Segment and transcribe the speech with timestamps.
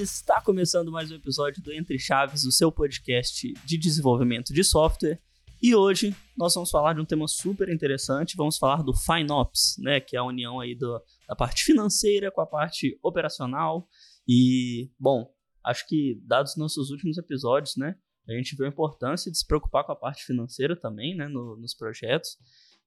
[0.00, 5.20] Está começando mais um episódio do Entre Chaves, o seu podcast de desenvolvimento de software.
[5.62, 10.00] E hoje nós vamos falar de um tema super interessante, vamos falar do FinOps, né,
[10.00, 10.98] que é a união aí do,
[11.28, 13.86] da parte financeira com a parte operacional.
[14.26, 15.30] E, bom,
[15.62, 17.94] acho que dados nossos últimos episódios, né,
[18.26, 21.58] a gente viu a importância de se preocupar com a parte financeira também, né, no,
[21.58, 22.38] nos projetos.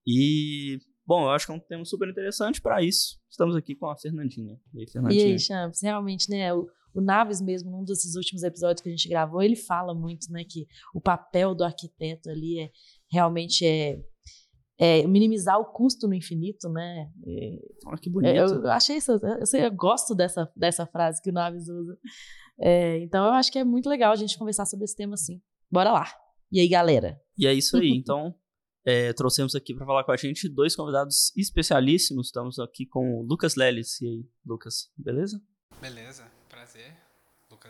[0.04, 3.20] E, bom, eu acho que é um tema super interessante para isso.
[3.30, 4.58] Estamos aqui com a Fernandinha.
[4.74, 5.26] E aí, Fernandinha?
[5.26, 6.50] E aí, Champs, realmente, né,
[6.94, 10.44] o Naves mesmo, num desses últimos episódios que a gente gravou, ele fala muito, né,
[10.48, 12.70] que o papel do arquiteto ali é
[13.10, 13.98] realmente é,
[14.78, 17.10] é minimizar o custo no infinito, né?
[17.26, 18.34] É, Olha que bonito.
[18.34, 21.98] Eu, eu achei isso, eu, eu, gosto dessa, dessa frase que o Naves usa.
[22.60, 25.40] É, então eu acho que é muito legal a gente conversar sobre esse tema assim.
[25.70, 26.06] Bora lá.
[26.50, 27.20] E aí, galera?
[27.36, 27.90] E é isso aí.
[27.98, 28.34] Então,
[28.86, 32.26] é, trouxemos aqui para falar com a gente dois convidados especialíssimos.
[32.26, 34.00] Estamos aqui com o Lucas Lelis.
[34.00, 35.40] E aí, Lucas, beleza?
[35.80, 36.33] Beleza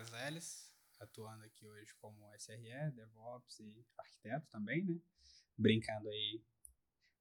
[0.05, 4.99] Lucas Leles, atuando aqui hoje como SRE, DevOps e arquiteto também, né?
[5.57, 6.41] Brincando aí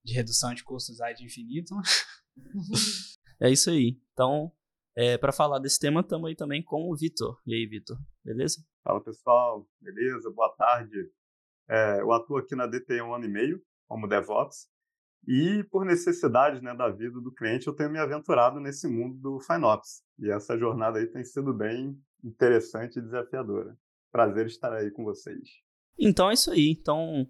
[0.04, 1.74] de redução de custos de infinito.
[3.40, 4.00] é isso aí.
[4.12, 4.52] Então,
[4.96, 7.40] é, para falar desse tema, estamos aí também com o Vitor.
[7.46, 8.64] E aí, Vitor, beleza?
[8.82, 10.30] Fala pessoal, beleza?
[10.30, 11.10] Boa tarde.
[11.68, 14.68] É, eu atuo aqui na DT um ano e meio como DevOps
[15.26, 19.40] e por necessidade né, da vida do cliente, eu tenho me aventurado nesse mundo do
[19.40, 20.02] FinOps.
[20.18, 23.76] E essa jornada aí tem sido bem interessante e desafiadora.
[24.10, 25.48] Prazer estar aí com vocês.
[25.98, 26.70] Então é isso aí.
[26.70, 27.26] Então,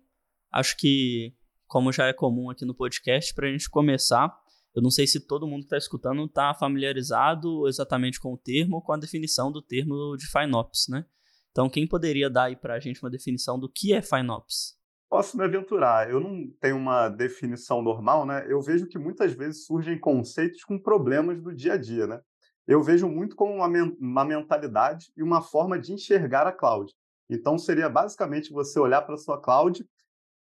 [0.53, 1.35] acho que,
[1.67, 4.35] como já é comum aqui no podcast, para a gente começar,
[4.75, 8.83] eu não sei se todo mundo que está escutando está familiarizado exatamente com o termo,
[8.83, 11.05] com a definição do termo de FinOps, né?
[11.51, 14.77] Então, quem poderia dar aí para a gente uma definição do que é FinOps?
[15.15, 16.11] posso me aventurar.
[16.11, 18.45] Eu não tenho uma definição normal, né?
[18.49, 22.21] Eu vejo que muitas vezes surgem conceitos com problemas do dia a dia, né?
[22.67, 26.93] Eu vejo muito como uma, uma mentalidade e uma forma de enxergar a cloud.
[27.29, 29.87] Então, seria basicamente você olhar para a sua cloud,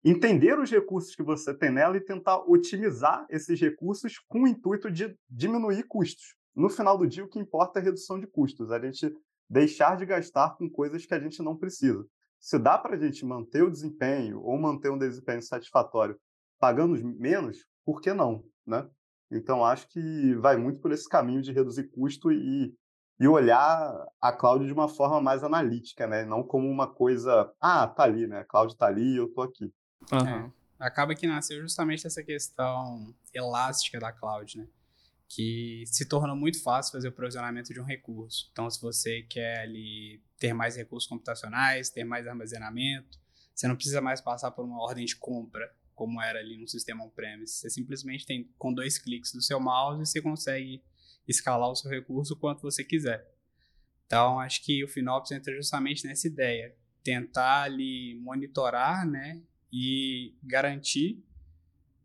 [0.04, 4.90] entender os recursos que você tem nela e tentar otimizar esses recursos com o intuito
[4.90, 6.34] de diminuir custos.
[6.54, 9.14] No final do dia, o que importa é a redução de custos, a gente
[9.48, 12.06] deixar de gastar com coisas que a gente não precisa
[12.40, 16.16] se dá para a gente manter o desempenho ou manter um desempenho satisfatório
[16.58, 18.88] pagando menos, por que não, né?
[19.30, 22.74] Então, acho que vai muito por esse caminho de reduzir custo e,
[23.18, 26.24] e olhar a cloud de uma forma mais analítica, né?
[26.24, 28.40] Não como uma coisa, ah, tá ali, né?
[28.40, 29.72] A cloud tá ali e eu tô aqui.
[30.12, 30.28] Uhum.
[30.28, 34.66] É, acaba que nasceu justamente essa questão elástica da cloud, né?
[35.28, 38.48] que se torna muito fácil fazer o provisionamento de um recurso.
[38.52, 43.18] Então, se você quer ali, ter mais recursos computacionais, ter mais armazenamento,
[43.54, 47.04] você não precisa mais passar por uma ordem de compra, como era ali no sistema
[47.04, 47.54] on-premise.
[47.54, 50.84] Você simplesmente tem, com dois cliques do seu mouse, você consegue
[51.26, 53.28] escalar o seu recurso quanto você quiser.
[54.06, 59.42] Então, acho que o FinOps entra justamente nessa ideia, tentar ali monitorar, né,
[59.72, 61.24] e garantir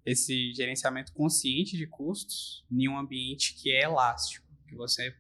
[0.03, 5.15] esse gerenciamento consciente de custos em um ambiente que é elástico, que você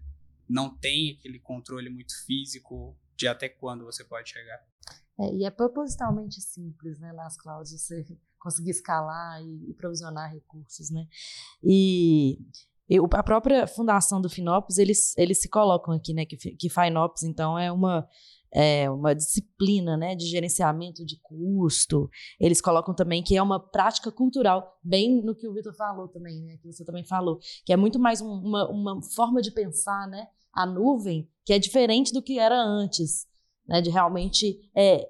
[0.49, 4.65] não tem aquele controle muito físico de até quando você pode chegar.
[5.19, 8.03] É, e é propositalmente simples, né, nas clouds, você
[8.41, 11.07] conseguir escalar e, provisionar recursos, né?
[11.63, 12.39] E
[13.13, 17.57] a própria fundação do Finops, eles, eles se colocam aqui, né, que, que Finops, então,
[17.57, 18.05] é uma
[18.53, 22.09] é, uma disciplina né, de gerenciamento de custo.
[22.39, 26.41] Eles colocam também que é uma prática cultural, bem no que o Vitor falou também,
[26.41, 30.07] né, que você também falou, que é muito mais um, uma, uma forma de pensar
[30.09, 33.25] né, a nuvem que é diferente do que era antes,
[33.65, 35.07] né, de realmente é,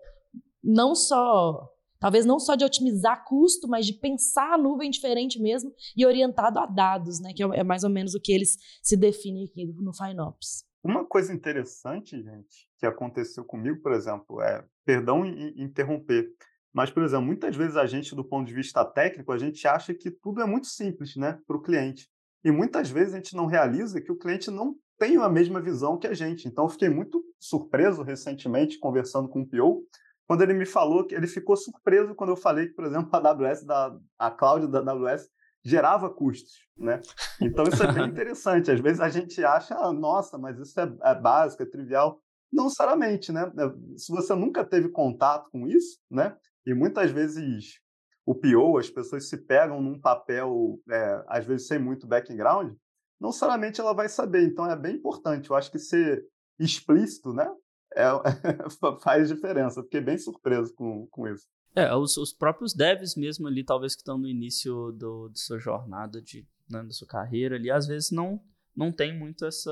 [0.64, 1.68] não só
[2.02, 6.60] Talvez não só de otimizar custo, mas de pensar a nuvem diferente mesmo e orientado
[6.60, 7.32] a dados, né?
[7.34, 10.66] Que é, é mais ou menos o que eles se definem aqui no FinOps.
[10.84, 16.28] Uma coisa interessante, gente, que aconteceu comigo, por exemplo, é, perdão em interromper,
[16.74, 19.94] mas, por exemplo, muitas vezes a gente, do ponto de vista técnico, a gente acha
[19.94, 22.10] que tudo é muito simples, né, para o cliente.
[22.44, 25.98] E muitas vezes a gente não realiza que o cliente não tem a mesma visão
[25.98, 26.48] que a gente.
[26.48, 29.86] Então, fiquei muito surpreso recentemente, conversando com o PO,
[30.32, 33.18] quando ele me falou que ele ficou surpreso quando eu falei que, por exemplo, a
[33.18, 35.30] AWS, da, a cloud da AWS
[35.62, 37.02] gerava custos, né?
[37.42, 38.72] Então isso é bem interessante.
[38.72, 42.18] Às vezes a gente acha, ah, nossa, mas isso é, é, básico, é trivial.
[42.50, 43.42] Não necessariamente, né?
[43.42, 46.38] É, se você nunca teve contato com isso, né?
[46.66, 47.82] E muitas vezes
[48.26, 52.74] o PO, as pessoas se pegam num papel, é, às vezes sem muito background,
[53.20, 54.46] não necessariamente ela vai saber.
[54.46, 55.50] Então é bem importante.
[55.50, 56.26] Eu acho que ser
[56.58, 57.54] explícito, né?
[57.96, 58.06] É,
[59.02, 59.84] faz diferença.
[59.84, 61.48] Fiquei bem surpreso com, com isso.
[61.76, 65.58] É, os, os próprios devs mesmo ali, talvez que estão no início do, de sua
[65.58, 68.42] jornada, de, né, da sua carreira ali, às vezes não
[68.76, 69.72] não tem muito essa,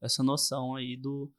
[0.00, 1.30] essa noção aí do,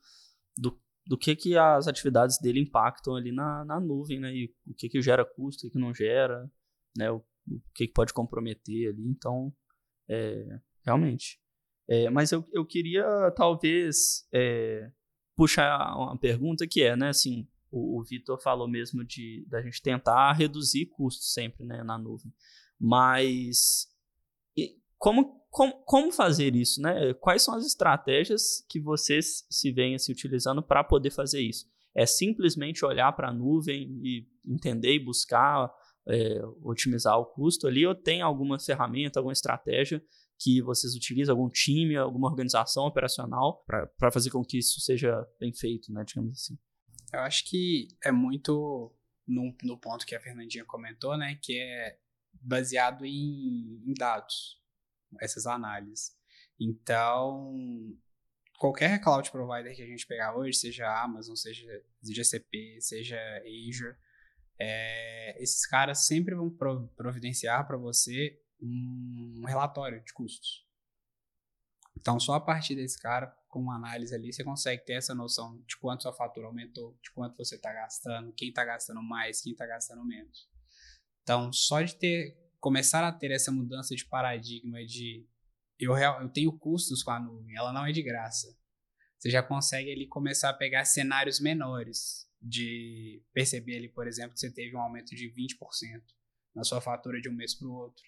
[0.58, 4.34] do, do que, que as atividades dele impactam ali na, na nuvem, né?
[4.34, 6.50] E o que, que gera custo, o que, que não gera,
[6.98, 7.12] né?
[7.12, 9.08] O, o que, que pode comprometer ali.
[9.08, 9.54] Então,
[10.08, 11.40] é, realmente.
[11.88, 14.90] É, mas eu, eu queria, talvez, é,
[15.36, 17.10] puxar uma pergunta que é, né?
[17.10, 21.98] Assim, o, o Vitor falou mesmo de da gente tentar reduzir custos sempre né, na
[21.98, 22.34] nuvem.
[22.80, 23.88] Mas
[25.04, 27.14] como, como, como fazer isso, né?
[27.16, 31.66] Quais são as estratégias que vocês se veem se utilizando para poder fazer isso?
[31.94, 35.70] É simplesmente olhar para a nuvem e entender e buscar
[36.08, 40.02] é, otimizar o custo ali, ou tem alguma ferramenta, alguma estratégia
[40.40, 45.54] que vocês utilizam, algum time, alguma organização operacional para fazer com que isso seja bem
[45.54, 46.58] feito, né, digamos assim?
[47.14, 48.94] Eu acho que é muito
[49.28, 51.98] no, no ponto que a Fernandinha comentou, né, que é
[52.34, 54.62] baseado em, em dados,
[55.22, 56.16] essas análises.
[56.60, 57.56] Então,
[58.58, 63.96] qualquer cloud provider que a gente pegar hoje, seja Amazon, seja GCP, seja Azure,
[64.60, 66.50] é, esses caras sempre vão
[66.96, 70.66] providenciar para você um relatório de custos.
[72.00, 75.62] Então, só a partir desse cara, com uma análise ali, você consegue ter essa noção
[75.68, 79.52] de quanto sua fatura aumentou, de quanto você está gastando, quem está gastando mais, quem
[79.52, 80.50] está gastando menos.
[81.22, 85.28] Então, só de ter começar a ter essa mudança de paradigma de
[85.78, 88.58] eu, eu tenho custos com a nuvem, ela não é de graça.
[89.20, 94.40] Você já consegue ali começar a pegar cenários menores de perceber ali, por exemplo, que
[94.40, 96.02] você teve um aumento de 20%
[96.56, 98.04] na sua fatura de um mês para o outro.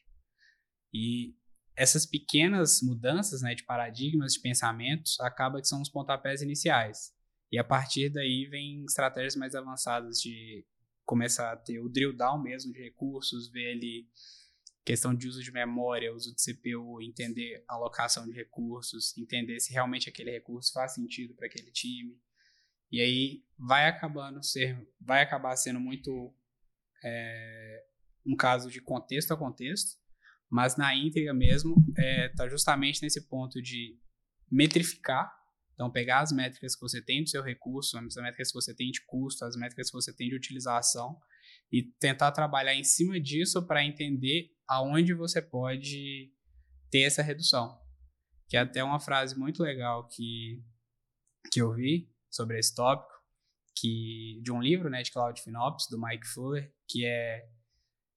[0.96, 1.36] E
[1.76, 7.14] essas pequenas mudanças né, de paradigmas, de pensamentos, acaba que são os pontapés iniciais.
[7.52, 10.66] E a partir daí vem estratégias mais avançadas de
[11.04, 14.08] começar a ter o drill down mesmo de recursos, ver ali
[14.86, 20.08] questão de uso de memória, uso de CPU, entender alocação de recursos, entender se realmente
[20.08, 22.18] aquele recurso faz sentido para aquele time.
[22.90, 26.34] E aí vai acabando ser, vai acabar sendo muito
[27.04, 27.84] é,
[28.26, 30.05] um caso de contexto a contexto,
[30.50, 31.76] mas na íntegra mesmo,
[32.28, 33.98] está é, justamente nesse ponto de
[34.50, 35.32] metrificar.
[35.74, 38.92] Então, pegar as métricas que você tem do seu recurso, as métricas que você tem
[38.92, 41.20] de custo, as métricas que você tem de utilização,
[41.72, 46.32] e tentar trabalhar em cima disso para entender aonde você pode
[46.90, 47.78] ter essa redução.
[48.48, 50.64] Que é até uma frase muito legal que,
[51.52, 53.14] que eu vi sobre esse tópico,
[53.76, 57.50] que, de um livro né, de Cloud FinOps, do Mike Fuller, que é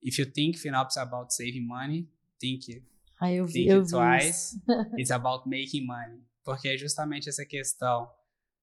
[0.03, 2.09] If you think FinOps about saving money,
[2.39, 2.85] think,
[3.21, 4.61] ah, eu vi, think eu twice.
[4.99, 6.23] It's about making money.
[6.45, 8.11] Porque é justamente essa questão.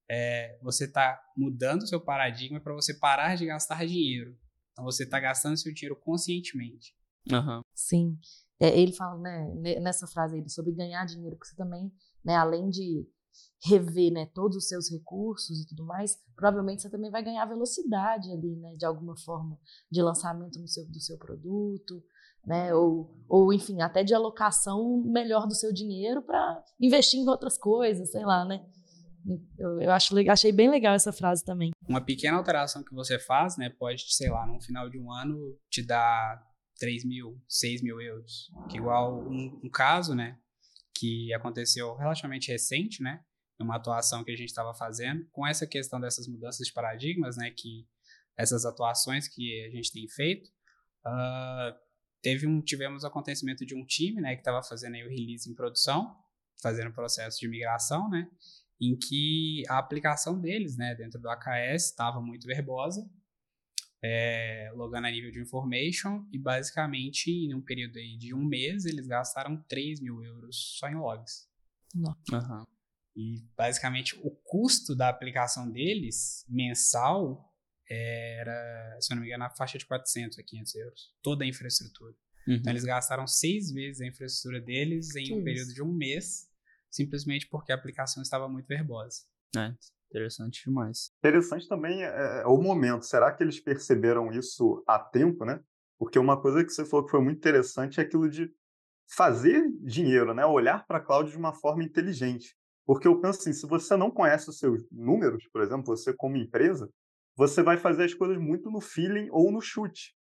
[0.09, 4.37] É, você está mudando o seu paradigma para você parar de gastar dinheiro.
[4.71, 6.95] Então você está gastando seu dinheiro conscientemente.
[7.31, 7.61] Uhum.
[7.73, 8.17] Sim.
[8.59, 11.91] É, ele fala né, nessa frase aí sobre ganhar dinheiro, que você também,
[12.23, 13.07] né, além de
[13.63, 18.31] rever né, todos os seus recursos e tudo mais, provavelmente você também vai ganhar velocidade
[18.31, 19.59] ali, né, de alguma forma,
[19.91, 22.03] de lançamento no seu, do seu produto,
[22.45, 22.73] né?
[22.73, 28.11] Ou, ou enfim, até de alocação melhor do seu dinheiro para investir em outras coisas,
[28.11, 28.63] sei lá, né?
[29.57, 31.71] Eu, eu acho, achei bem legal essa frase também.
[31.87, 35.57] Uma pequena alteração que você faz, né, pode, sei lá, no final de um ano
[35.69, 36.43] te dar
[36.79, 38.51] 3 mil, 6 mil euros.
[38.69, 40.37] Que igual um, um caso, né,
[40.93, 43.21] que aconteceu relativamente recente, né,
[43.59, 47.49] uma atuação que a gente estava fazendo, com essa questão dessas mudanças de paradigmas, né,
[47.49, 47.87] que
[48.37, 50.49] essas atuações que a gente tem feito,
[51.05, 51.84] uh,
[52.25, 55.47] teve um, tivemos o acontecimento de um time, né, que estava fazendo aí o release
[55.47, 56.17] em produção,
[56.59, 58.27] fazendo o processo de migração, né,
[58.81, 63.07] em que a aplicação deles, né, dentro do AKS estava muito verbosa,
[64.03, 68.85] é, logando a nível de information, e basicamente, em um período aí de um mês,
[68.85, 71.47] eles gastaram 3 mil euros só em logs.
[71.95, 72.63] Uhum.
[73.15, 77.54] E basicamente o custo da aplicação deles mensal
[77.89, 81.13] era, se eu não me engano, na faixa de 400 a 500 euros.
[81.21, 82.15] Toda a infraestrutura.
[82.47, 82.55] Uhum.
[82.55, 85.43] Então, eles gastaram seis vezes a infraestrutura deles em que um isso?
[85.43, 86.47] período de um mês,
[86.89, 89.21] simplesmente porque a aplicação estava muito verbosa.
[89.57, 89.73] É,
[90.09, 91.11] interessante demais.
[91.19, 93.05] Interessante também é, é o momento.
[93.05, 95.59] Será que eles perceberam isso a tempo, né?
[95.97, 98.51] Porque uma coisa que você falou que foi muito interessante é aquilo de
[99.07, 100.45] fazer dinheiro, né?
[100.45, 102.55] Olhar para a cloud de uma forma inteligente.
[102.85, 106.37] Porque eu penso assim, se você não conhece os seus números, por exemplo, você como
[106.37, 106.89] empresa,
[107.35, 110.13] você vai fazer as coisas muito no feeling ou no chute.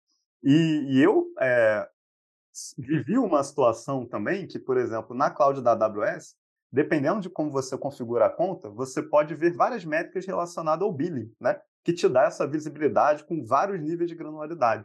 [0.42, 1.88] E, e eu é,
[2.78, 6.36] vivi uma situação também que, por exemplo, na cloud da AWS,
[6.72, 11.32] dependendo de como você configura a conta, você pode ver várias métricas relacionadas ao billing,
[11.40, 11.60] né?
[11.84, 14.84] que te dá essa visibilidade com vários níveis de granularidade.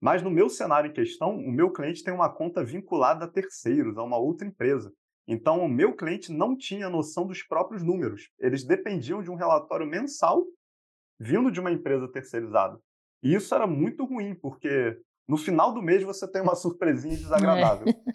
[0.00, 3.98] Mas no meu cenário em questão, o meu cliente tem uma conta vinculada a terceiros,
[3.98, 4.92] a uma outra empresa.
[5.26, 8.30] Então, o meu cliente não tinha noção dos próprios números.
[8.38, 10.46] Eles dependiam de um relatório mensal
[11.18, 12.78] vindo de uma empresa terceirizada.
[13.22, 17.88] E isso era muito ruim, porque no final do mês você tem uma surpresinha desagradável.
[17.88, 18.12] É.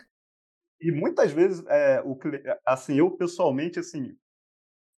[0.81, 2.17] E muitas vezes, é, o,
[2.65, 4.15] assim, eu pessoalmente, assim,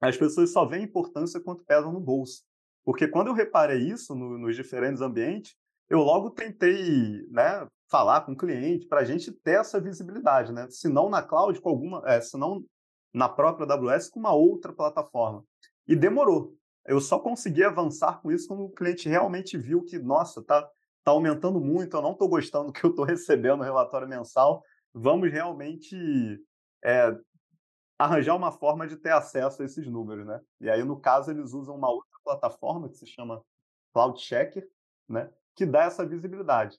[0.01, 2.43] as pessoas só veem importância quanto pesam no bolso.
[2.83, 5.55] Porque quando eu reparei isso no, nos diferentes ambientes,
[5.89, 10.67] eu logo tentei né, falar com o cliente para a gente ter essa visibilidade, né?
[10.69, 12.63] Se não na cloud, com alguma, é, se não
[13.13, 15.43] na própria AWS, com uma outra plataforma.
[15.87, 16.55] E demorou.
[16.85, 20.61] Eu só consegui avançar com isso quando o cliente realmente viu que, nossa, tá,
[21.03, 24.63] tá aumentando muito, eu não estou gostando do que eu estou recebendo no relatório mensal.
[24.93, 26.39] Vamos realmente
[26.83, 27.15] é,
[27.97, 30.39] arranjar uma forma de ter acesso a esses números, né?
[30.61, 33.43] E aí, no caso, eles usam uma outra plataforma que se chama
[33.93, 34.67] Cloud Checker,
[35.07, 35.29] né?
[35.55, 36.77] Que dá essa visibilidade.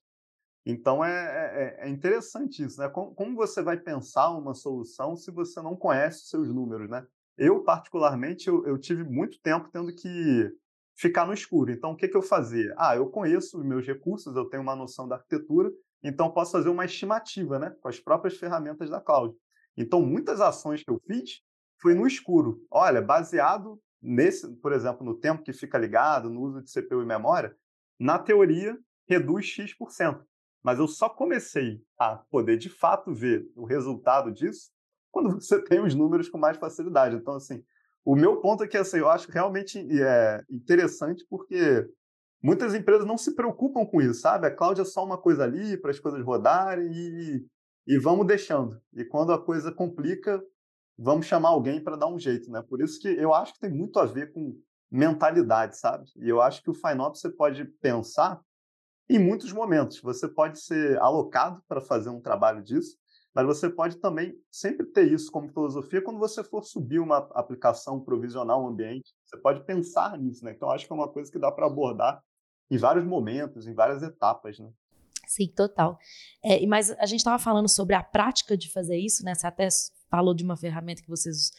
[0.65, 2.89] Então é, é, é, é interessante isso, né?
[2.89, 7.07] Como, como, você vai pensar uma solução se você não conhece os seus números, né?
[7.37, 10.51] Eu, particularmente, eu, eu tive muito tempo tendo que
[10.95, 11.71] ficar no escuro.
[11.71, 12.75] Então, o que, que eu fazia?
[12.79, 15.71] Ah, eu conheço os meus recursos, eu tenho uma noção da arquitetura,
[16.03, 17.77] então posso fazer uma estimativa, né?
[17.81, 19.37] Com as próprias ferramentas da cloud.
[19.77, 21.43] Então, muitas ações que eu fiz
[21.79, 22.65] foi no escuro.
[22.71, 27.07] Olha, baseado nesse, por exemplo, no tempo que fica ligado, no uso de CPU e
[27.07, 27.55] memória,
[27.99, 28.79] na teoria
[29.09, 30.25] reduz X%.
[30.63, 34.71] Mas eu só comecei a poder de fato ver o resultado disso
[35.17, 37.17] quando você tem os números com mais facilidade.
[37.17, 37.65] Então, assim,
[38.05, 41.89] o meu ponto é que assim, eu acho realmente é, interessante porque
[42.43, 44.47] muitas empresas não se preocupam com isso, sabe?
[44.47, 47.47] A cloud é só uma coisa ali para as coisas rodarem e,
[47.87, 48.79] e vamos deixando.
[48.93, 50.43] E quando a coisa complica,
[50.99, 52.63] vamos chamar alguém para dar um jeito, né?
[52.69, 54.55] Por isso que eu acho que tem muito a ver com
[54.91, 56.05] mentalidade, sabe?
[56.17, 58.39] E eu acho que o FineOps você pode pensar
[59.09, 59.99] em muitos momentos.
[60.01, 62.99] Você pode ser alocado para fazer um trabalho disso,
[63.37, 68.01] mas você pode também sempre ter isso como filosofia quando você for subir uma aplicação
[68.01, 69.13] provisional, um ambiente.
[69.27, 70.53] Você pode pensar nisso, né?
[70.57, 72.23] Então, acho que é uma coisa que dá para abordar
[72.71, 74.71] em vários momentos, em várias etapas, né?
[75.27, 75.99] Sim, total.
[76.43, 79.35] É, mas a gente estava falando sobre a prática de fazer isso, né?
[79.35, 79.69] Você até
[80.11, 81.51] falou de uma ferramenta que vocês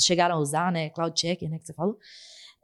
[0.00, 0.90] chegaram a usar, né?
[0.90, 1.60] Cloud Checker, né?
[1.60, 1.96] Que você falou.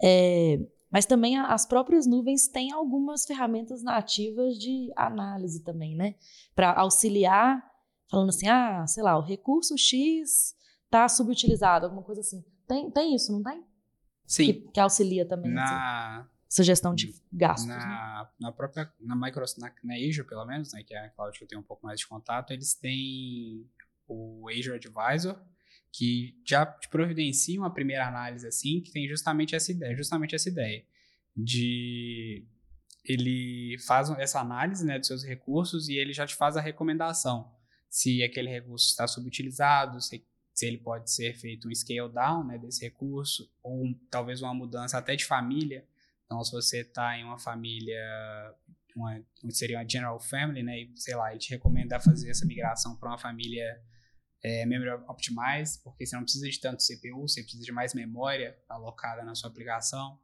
[0.02, 0.58] É,
[0.90, 6.16] mas também as próprias nuvens têm algumas ferramentas nativas de análise também, né?
[6.52, 7.69] Para auxiliar,
[8.10, 12.44] falando assim, ah, sei lá, o recurso X está subutilizado, alguma coisa assim.
[12.66, 13.64] Tem, tem isso, não tem?
[14.26, 14.46] Sim.
[14.46, 15.52] Que, que auxilia também.
[15.52, 16.18] Na...
[16.18, 17.68] Assim sugestão de gastos.
[17.68, 17.76] Na,
[18.24, 18.28] né?
[18.40, 21.44] na própria, na Microsoft, na, na, Azure pelo menos, né, que é a cloud que
[21.44, 23.64] eu tenho um pouco mais de contato, eles têm
[24.08, 25.40] o Azure Advisor,
[25.92, 30.48] que já te providencia uma primeira análise assim, que tem justamente essa ideia, justamente essa
[30.48, 30.84] ideia
[31.36, 32.44] de
[33.04, 37.50] ele faz essa análise né, dos seus recursos e ele já te faz a recomendação
[37.90, 42.56] se aquele recurso está subutilizado, se, se ele pode ser feito um scale down né,
[42.56, 45.84] desse recurso, ou um, talvez uma mudança até de família.
[46.24, 48.00] Então, se você está em uma família,
[48.94, 49.20] uma,
[49.50, 53.08] seria uma general family, né, e sei lá, ele te recomenda fazer essa migração para
[53.08, 53.82] uma família
[54.40, 58.56] é, memory optimized, porque você não precisa de tanto CPU, você precisa de mais memória
[58.68, 60.18] alocada na sua aplicação.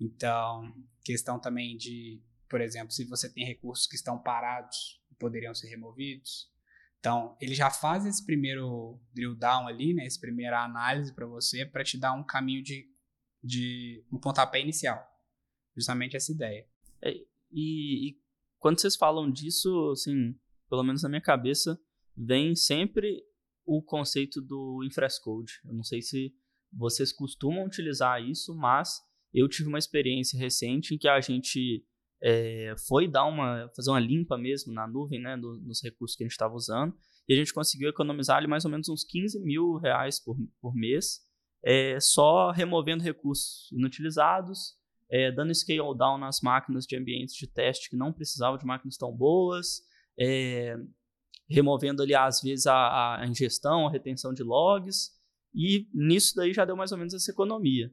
[0.00, 5.54] Então, questão também de, por exemplo, se você tem recursos que estão parados e poderiam
[5.54, 6.51] ser removidos.
[7.02, 11.66] Então, ele já faz esse primeiro drill down ali, né, essa primeira análise para você,
[11.66, 12.88] para te dar um caminho de,
[13.42, 15.04] de um pontapé inicial.
[15.76, 16.64] Justamente essa ideia.
[17.02, 17.12] É,
[17.50, 18.20] e, e
[18.56, 20.38] quando vocês falam disso, assim,
[20.70, 21.76] pelo menos na minha cabeça,
[22.16, 23.20] vem sempre
[23.66, 25.54] o conceito do infrascode.
[25.64, 26.32] Eu não sei se
[26.72, 29.00] vocês costumam utilizar isso, mas
[29.34, 31.84] eu tive uma experiência recente em que a gente
[32.22, 36.22] é, foi dar uma, fazer uma limpa mesmo na nuvem, né, no, nos recursos que
[36.22, 36.94] a gente estava usando,
[37.28, 40.74] e a gente conseguiu economizar ali mais ou menos uns 15 mil reais por, por
[40.74, 41.20] mês,
[41.64, 44.76] é, só removendo recursos inutilizados,
[45.10, 48.96] é, dando scale down nas máquinas de ambientes de teste que não precisavam de máquinas
[48.96, 49.82] tão boas,
[50.18, 50.76] é,
[51.48, 55.10] removendo ali às vezes a, a, ingestão, a retenção de logs,
[55.54, 57.90] e nisso daí já deu mais ou menos essa economia.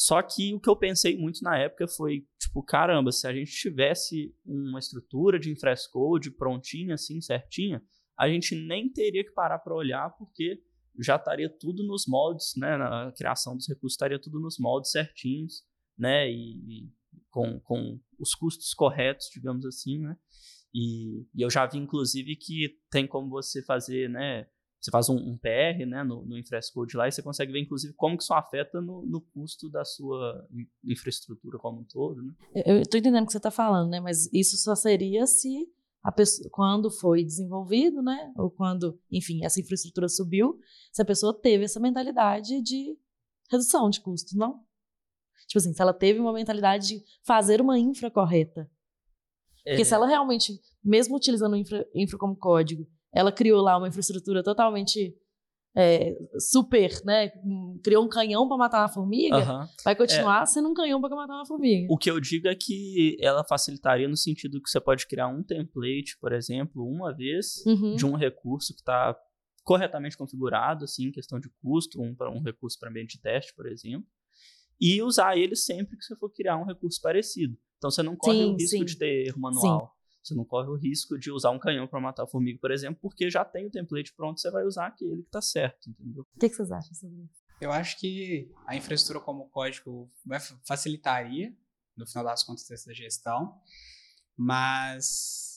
[0.00, 3.52] Só que o que eu pensei muito na época foi, tipo, caramba, se a gente
[3.52, 7.82] tivesse uma estrutura de infrascode prontinha, assim, certinha,
[8.18, 10.62] a gente nem teria que parar para olhar, porque
[10.98, 12.78] já estaria tudo nos moldes, né?
[12.78, 15.64] Na criação dos recursos estaria tudo nos moldes certinhos,
[15.98, 16.32] né?
[16.32, 16.92] E, e
[17.28, 20.16] com, com os custos corretos, digamos assim, né?
[20.72, 24.46] E, e, eu já vi, inclusive, que tem como você fazer, né?
[24.80, 27.92] Você faz um, um PR né, no, no Infrascode lá e você consegue ver, inclusive,
[27.94, 30.48] como que isso afeta no, no custo da sua
[30.82, 32.22] infraestrutura como um todo.
[32.22, 32.32] Né?
[32.64, 34.00] Eu estou entendendo o que você está falando, né?
[34.00, 35.68] Mas isso só seria se
[36.10, 40.58] pessoa, quando foi desenvolvido, né, ou quando, enfim, essa infraestrutura subiu,
[40.90, 42.96] se a pessoa teve essa mentalidade de
[43.50, 44.64] redução de custos, não?
[45.46, 48.70] Tipo assim, se ela teve uma mentalidade de fazer uma infra correta.
[49.64, 49.84] Porque é.
[49.84, 55.14] se ela realmente, mesmo utilizando infra, infra como código, ela criou lá uma infraestrutura totalmente
[55.76, 57.30] é, super, né?
[57.82, 59.68] Criou um canhão para matar uma formiga, uhum.
[59.84, 60.46] vai continuar é.
[60.46, 61.86] sendo um canhão para matar uma formiga.
[61.90, 65.42] O que eu digo é que ela facilitaria no sentido que você pode criar um
[65.42, 67.94] template, por exemplo, uma vez uhum.
[67.94, 69.16] de um recurso que está
[69.62, 73.66] corretamente configurado, assim, questão de custo, um para um recurso para ambiente de teste, por
[73.66, 74.06] exemplo,
[74.80, 77.56] e usar ele sempre que você for criar um recurso parecido.
[77.76, 78.84] Então você não corre sim, o risco sim.
[78.84, 79.80] de ter erro manual.
[79.80, 79.99] Sim.
[80.22, 82.98] Você não corre o risco de usar um canhão para matar a formiga, por exemplo,
[83.00, 86.26] porque já tem o template pronto, você vai usar aquele que está certo, entendeu?
[86.36, 87.40] O que, que vocês acham sobre isso?
[87.60, 90.10] Eu acho que a infraestrutura como código
[90.66, 91.54] facilitaria,
[91.96, 93.58] no final das contas, essa gestão,
[94.36, 95.49] mas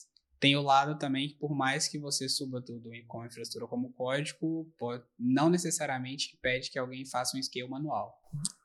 [0.44, 3.90] tem o lado também que, por mais que você suba tudo com a infraestrutura como
[3.94, 8.14] código, pode, não necessariamente impede que alguém faça um scale manual.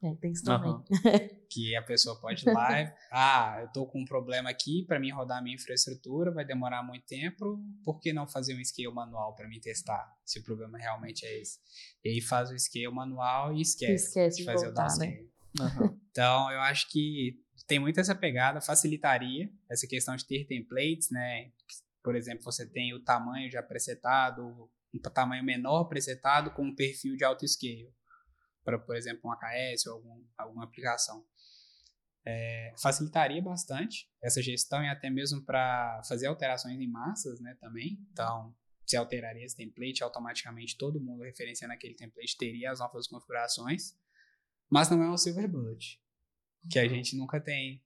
[0.03, 0.71] É, tem isso também.
[0.71, 0.83] Uhum.
[1.49, 4.99] que a pessoa pode ir lá e, ah, eu estou com um problema aqui, para
[4.99, 8.93] mim rodar a minha infraestrutura vai demorar muito tempo, por que não fazer um scale
[8.93, 11.59] manual para mim testar, se o problema realmente é esse?
[12.03, 15.31] E aí faz o scale manual e esquece, esquece de fazer voltar, o downscale.
[15.57, 15.65] Né?
[15.79, 15.99] Uhum.
[16.11, 21.51] Então, eu acho que tem muito essa pegada, facilitaria essa questão de ter templates, né?
[22.09, 27.15] Por exemplo, você tem o tamanho já presetado, um tamanho menor presetado com um perfil
[27.15, 27.93] de auto scale,
[28.63, 31.23] para, por exemplo, um AKS ou algum, alguma aplicação.
[32.25, 38.03] É, facilitaria bastante essa gestão e até mesmo para fazer alterações em massas, né, também.
[38.11, 38.55] Então,
[38.87, 43.95] se alteraria esse template, automaticamente todo mundo referenciando aquele template teria as novas configurações,
[44.67, 46.01] mas não é um silver bullet
[46.71, 47.83] que a gente nunca tem.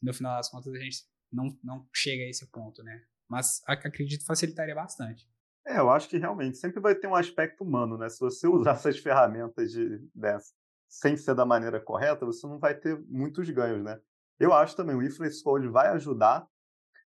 [0.00, 3.04] No final das contas, a gente não, não chega a esse ponto, né?
[3.34, 5.28] Mas acredito facilitaria bastante.
[5.66, 8.08] É, eu acho que realmente sempre vai ter um aspecto humano, né?
[8.08, 10.52] Se você usar essas ferramentas de, dessa,
[10.88, 13.98] sem ser da maneira correta, você não vai ter muitos ganhos, né?
[14.38, 16.46] Eu acho também o Influence Code vai ajudar.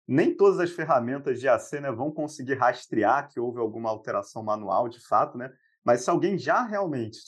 [0.05, 4.89] Nem todas as ferramentas de AC né, vão conseguir rastrear que houve alguma alteração manual,
[4.89, 5.49] de fato, né?
[5.81, 7.19] Mas se alguém já realmente,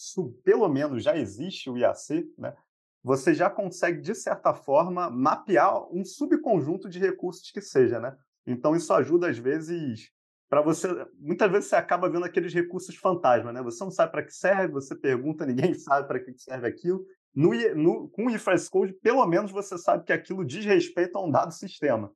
[0.43, 2.53] pelo menos já existe o IAC, né?
[3.01, 8.15] você já consegue, de certa forma, mapear um subconjunto de recursos que seja, né?
[8.51, 10.09] Então, isso ajuda, às vezes,
[10.49, 10.87] para você...
[11.19, 13.61] Muitas vezes você acaba vendo aqueles recursos fantasma, né?
[13.61, 17.05] Você não sabe para que serve, você pergunta, ninguém sabe para que serve aquilo.
[17.33, 21.23] No, no, com o IFRS Code, pelo menos você sabe que aquilo diz respeito a
[21.23, 22.11] um dado sistema.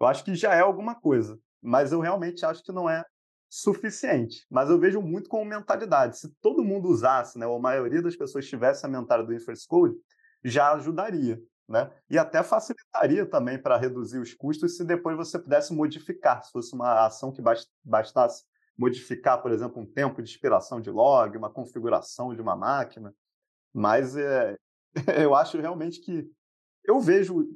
[0.00, 3.02] Eu acho que já é alguma coisa, mas eu realmente acho que não é
[3.48, 4.46] suficiente.
[4.50, 6.18] Mas eu vejo muito como mentalidade.
[6.18, 9.66] Se todo mundo usasse, né, ou a maioria das pessoas tivesse a mentalidade do IFRS
[9.66, 9.96] Code,
[10.44, 11.40] já ajudaria.
[11.68, 11.90] Né?
[12.08, 16.74] E até facilitaria também para reduzir os custos se depois você pudesse modificar, se fosse
[16.74, 17.42] uma ação que
[17.84, 18.44] bastasse
[18.78, 23.12] modificar, por exemplo, um tempo de expiração de log, uma configuração de uma máquina.
[23.74, 24.56] Mas é,
[25.20, 26.30] eu acho realmente que
[26.84, 27.48] eu vejo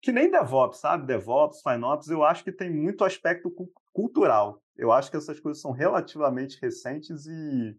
[0.00, 1.06] que nem DevOps, sabe?
[1.06, 3.52] DevOps, FinOps, eu acho que tem muito aspecto
[3.92, 4.62] cultural.
[4.76, 7.76] Eu acho que essas coisas são relativamente recentes e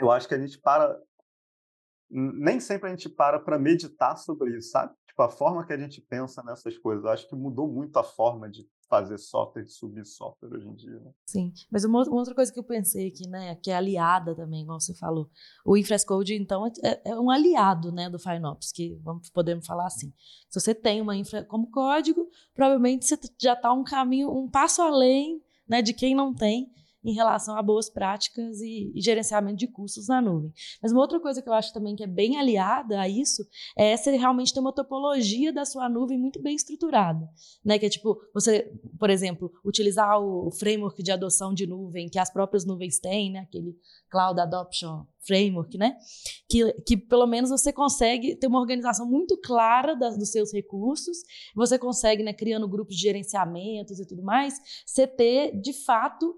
[0.00, 1.00] eu acho que a gente para
[2.10, 4.94] nem sempre a gente para para meditar sobre isso, sabe?
[5.06, 7.04] Tipo, a forma que a gente pensa nessas coisas.
[7.04, 10.74] Eu acho que mudou muito a forma de fazer software, de subir software hoje em
[10.74, 10.98] dia.
[10.98, 11.10] Né?
[11.26, 14.80] Sim, mas uma, outra coisa que eu pensei aqui, né, que é aliada também, igual
[14.80, 15.28] você falou.
[15.64, 19.86] O Infrascode, então, é, é, é um aliado, né, do FineOps, que vamos, podemos falar
[19.86, 20.12] assim.
[20.48, 24.80] Se você tem uma infra como código, provavelmente você já está um caminho, um passo
[24.80, 26.72] além, né, de quem não tem
[27.08, 30.52] em relação a boas práticas e, e, gerenciamento de custos na nuvem.
[30.82, 33.42] Mas uma outra coisa que eu acho também que é bem aliada a isso
[33.76, 37.26] é você realmente ter uma topologia da sua nuvem muito bem estruturada,
[37.64, 37.78] né?
[37.78, 42.30] Que é tipo, você, por exemplo, utilizar o framework de adoção de nuvem que as
[42.30, 43.40] próprias nuvens têm, né?
[43.40, 43.74] Aquele
[44.10, 45.96] Cloud Adoption Framework, né?
[46.48, 51.18] Que, que pelo menos você consegue ter uma organização muito clara das, dos seus recursos,
[51.54, 54.54] você consegue, né, criando grupos de gerenciamentos e tudo mais,
[54.86, 56.36] você ter, de fato,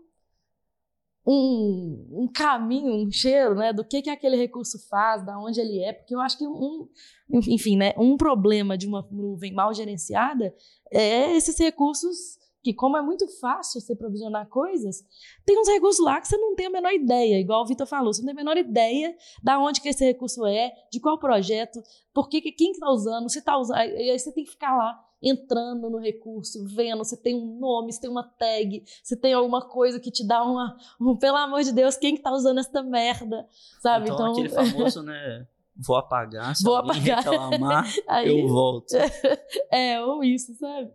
[1.26, 5.82] um, um caminho, um cheiro, né, do que que aquele recurso faz, da onde ele
[5.82, 6.88] é, porque eu acho que um,
[7.30, 10.54] enfim, né, um problema de uma nuvem mal gerenciada
[10.90, 15.02] é esses recursos que como é muito fácil você provisionar coisas,
[15.46, 18.12] tem uns recursos lá que você não tem a menor ideia, igual o Vitor falou,
[18.12, 21.82] você não tem a menor ideia da onde que esse recurso é, de qual projeto,
[22.12, 25.90] por que, quem está usando, se está usando, aí você tem que ficar lá entrando
[25.90, 30.00] no recurso, vendo se tem um nome, se tem uma tag, se tem alguma coisa
[30.00, 33.46] que te dá uma, um, pelo amor de Deus, quem que tá usando essa merda,
[33.80, 34.06] sabe?
[34.06, 34.32] Então, então...
[34.32, 37.22] aquele famoso, né, vou apagar, se vou apagar.
[37.22, 38.28] reclamar, Aí...
[38.28, 38.94] eu volto.
[39.70, 40.90] é, ou isso, sabe?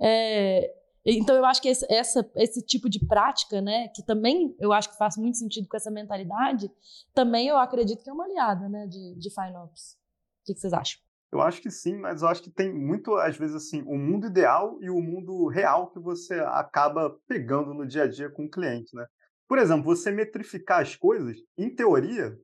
[0.00, 4.72] É, Então, eu acho que esse, essa, esse tipo de prática, né, que também eu
[4.72, 6.70] acho que faz muito sentido com essa mentalidade,
[7.14, 9.98] também eu acredito que é uma aliada né, de, de FinOps.
[10.42, 11.07] O que, que vocês acham?
[11.30, 14.26] Eu acho que sim, mas eu acho que tem muito, às vezes, assim, o mundo
[14.26, 18.50] ideal e o mundo real que você acaba pegando no dia a dia com o
[18.50, 19.04] cliente, né?
[19.46, 22.34] Por exemplo, você metrificar as coisas, em teoria,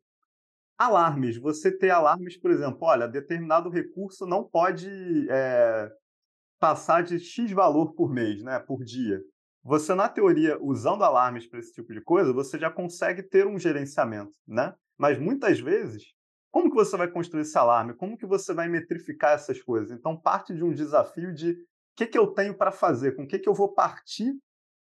[0.78, 1.38] alarmes.
[1.38, 4.88] Você ter alarmes, por exemplo, olha, determinado recurso não pode
[5.30, 5.90] é,
[6.58, 9.20] passar de X valor por mês, né, por dia.
[9.62, 13.58] Você, na teoria, usando alarmes para esse tipo de coisa, você já consegue ter um
[13.58, 14.74] gerenciamento, né?
[14.98, 16.02] Mas muitas vezes
[16.54, 17.94] como que você vai construir esse alarme?
[17.94, 19.90] Como que você vai metrificar essas coisas?
[19.90, 21.56] Então, parte de um desafio de o
[21.96, 24.32] que, que eu tenho para fazer, com o que, que eu vou partir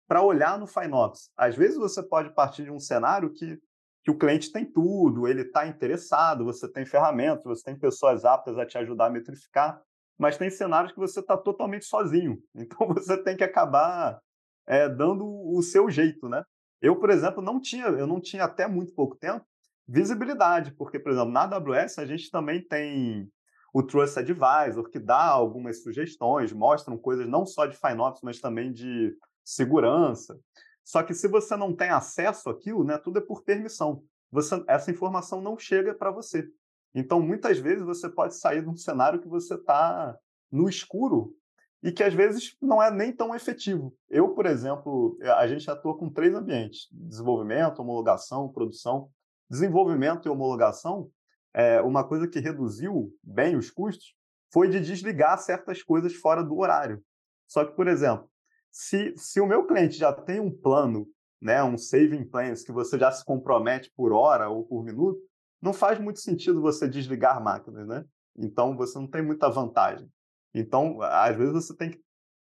[0.08, 1.32] para olhar no FinOps.
[1.36, 3.60] Às vezes você pode partir de um cenário que,
[4.04, 8.56] que o cliente tem tudo, ele está interessado, você tem ferramentas, você tem pessoas aptas
[8.60, 9.82] a te ajudar a metrificar,
[10.16, 12.38] mas tem cenários que você está totalmente sozinho.
[12.54, 14.20] Então, você tem que acabar
[14.68, 16.44] é, dando o seu jeito, né?
[16.80, 19.44] Eu, por exemplo, não tinha, eu não tinha até muito pouco tempo
[19.88, 23.30] visibilidade, porque, por exemplo, na AWS a gente também tem
[23.74, 28.72] o Trust Advisor, que dá algumas sugestões, mostram coisas não só de FinOps, mas também
[28.72, 30.40] de segurança.
[30.84, 34.04] Só que se você não tem acesso àquilo, né, tudo é por permissão.
[34.32, 36.48] Você, essa informação não chega para você.
[36.94, 40.16] Então, muitas vezes, você pode sair de um cenário que você está
[40.52, 41.36] no escuro
[41.82, 43.96] e que, às vezes, não é nem tão efetivo.
[44.10, 49.10] Eu, por exemplo, a gente atua com três ambientes: desenvolvimento, homologação, produção
[49.54, 51.10] desenvolvimento e homologação,
[51.54, 54.16] é, uma coisa que reduziu bem os custos
[54.52, 57.04] foi de desligar certas coisas fora do horário.
[57.48, 58.28] Só que, por exemplo,
[58.72, 61.08] se, se o meu cliente já tem um plano,
[61.40, 65.20] né, um saving plans, que você já se compromete por hora ou por minuto,
[65.62, 68.04] não faz muito sentido você desligar máquinas, né?
[68.36, 70.10] Então, você não tem muita vantagem.
[70.54, 72.02] Então, às vezes, você tem que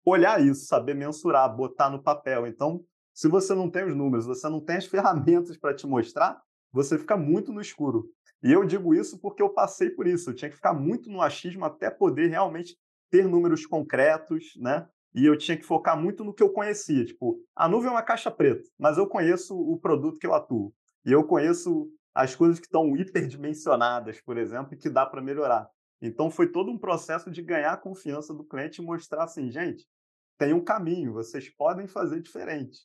[0.05, 2.47] olhar isso, saber mensurar, botar no papel.
[2.47, 6.41] Então, se você não tem os números, você não tem as ferramentas para te mostrar,
[6.75, 8.11] você fica muito no escuro.
[8.43, 10.29] E eu digo isso porque eu passei por isso.
[10.29, 12.77] Eu tinha que ficar muito no achismo até poder realmente
[13.11, 14.87] ter números concretos, né?
[15.15, 17.05] E eu tinha que focar muito no que eu conhecia.
[17.05, 20.75] Tipo, a nuvem é uma caixa preta, mas eu conheço o produto que eu atuo.
[21.07, 25.69] E eu conheço as coisas que estão hiperdimensionadas, por exemplo, e que dá para melhorar.
[26.03, 29.87] Então, foi todo um processo de ganhar a confiança do cliente e mostrar assim, gente,
[30.37, 32.81] tem um caminho, vocês podem fazer diferente.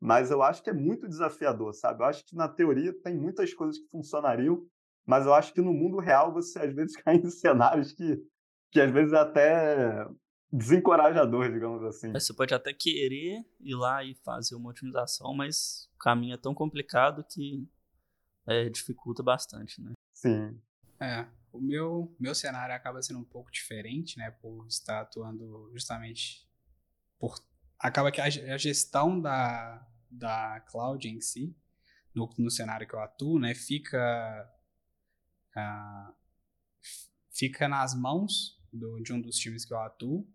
[0.00, 2.02] Mas eu acho que é muito desafiador, sabe?
[2.02, 4.66] Eu acho que na teoria tem muitas coisas que funcionariam,
[5.04, 8.18] mas eu acho que no mundo real você às vezes cai em cenários que,
[8.70, 10.06] que às vezes é até
[10.50, 12.12] desencorajador, digamos assim.
[12.12, 16.54] Você pode até querer ir lá e fazer uma otimização, mas o caminho é tão
[16.54, 17.68] complicado que
[18.46, 19.92] é, dificulta bastante, né?
[20.14, 20.58] Sim.
[20.98, 24.30] É, o meu, meu cenário acaba sendo um pouco diferente, né?
[24.30, 26.48] Por estar atuando justamente
[27.18, 27.38] por
[27.78, 31.56] acaba que a, a gestão da, da cloud em si,
[32.14, 34.52] no, no cenário que eu atuo, né, fica,
[35.56, 36.14] uh,
[37.30, 40.28] fica nas mãos do, de um dos times que eu atuo.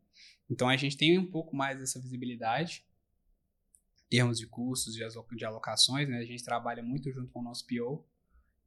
[0.50, 2.86] Então a gente tem um pouco mais dessa visibilidade
[4.06, 5.04] em termos de custos, de,
[5.36, 6.20] de alocações, né?
[6.20, 8.08] A gente trabalha muito junto com o nosso PO.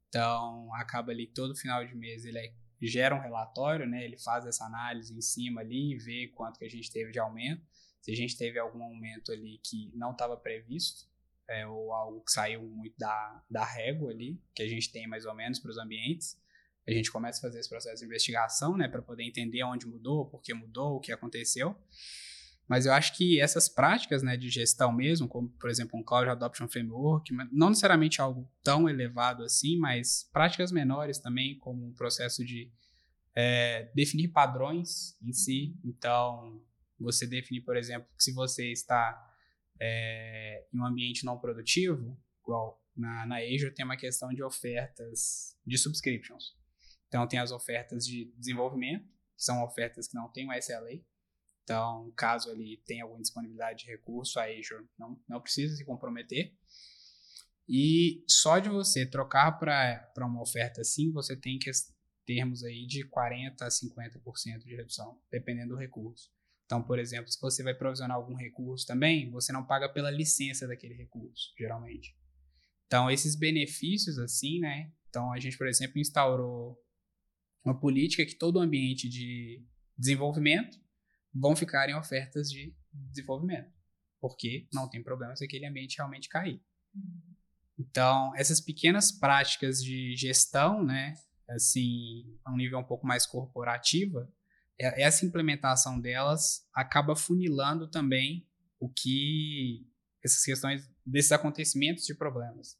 [0.09, 4.03] Então acaba ali todo final de mês ele é, gera um relatório, né?
[4.03, 7.19] Ele faz essa análise em cima ali e vê quanto que a gente teve de
[7.19, 7.65] aumento
[8.01, 11.07] se a gente teve algum aumento ali que não estava previsto,
[11.47, 15.25] é, ou algo que saiu muito da, da régua ali, que a gente tem mais
[15.25, 16.39] ou menos para os ambientes,
[16.87, 20.25] a gente começa a fazer esse processo de investigação, né, para poder entender onde mudou,
[20.25, 21.75] por que mudou, o que aconteceu.
[22.67, 26.29] Mas eu acho que essas práticas né, de gestão mesmo, como por exemplo um Cloud
[26.29, 32.45] Adoption Framework, não necessariamente algo tão elevado assim, mas práticas menores também, como um processo
[32.45, 32.71] de
[33.35, 35.75] é, definir padrões em si.
[35.83, 36.61] Então,
[37.03, 39.17] você definir, por exemplo, que se você está
[39.79, 45.57] é, em um ambiente não produtivo, igual na, na Azure tem uma questão de ofertas
[45.65, 46.57] de subscriptions.
[47.07, 51.01] Então, tem as ofertas de desenvolvimento, que são ofertas que não têm o SLA.
[51.63, 56.55] Então, caso ali tenha alguma disponibilidade de recurso, a Azure não, não precisa se comprometer.
[57.67, 61.69] E só de você trocar para uma oferta assim, você tem que
[62.25, 66.31] termos aí de 40% a 50% de redução, dependendo do recurso.
[66.69, 70.67] Então, por exemplo, se você vai provisionar algum recurso também, você não paga pela licença
[70.67, 72.15] daquele recurso, geralmente.
[72.85, 74.91] Então, esses benefícios, assim, né?
[75.09, 76.77] Então, a gente, por exemplo, instaurou
[77.65, 79.65] uma política que todo o ambiente de
[79.97, 80.77] desenvolvimento
[81.33, 83.73] vão ficar em ofertas de desenvolvimento,
[84.21, 86.61] porque não tem problema se aquele ambiente realmente cair.
[87.79, 91.15] Então, essas pequenas práticas de gestão, né,
[91.49, 94.31] assim, a um nível um pouco mais corporativa,
[94.79, 98.47] essa implementação delas acaba funilando também
[98.79, 99.85] o que
[100.23, 102.77] essas questões desses acontecimentos de problemas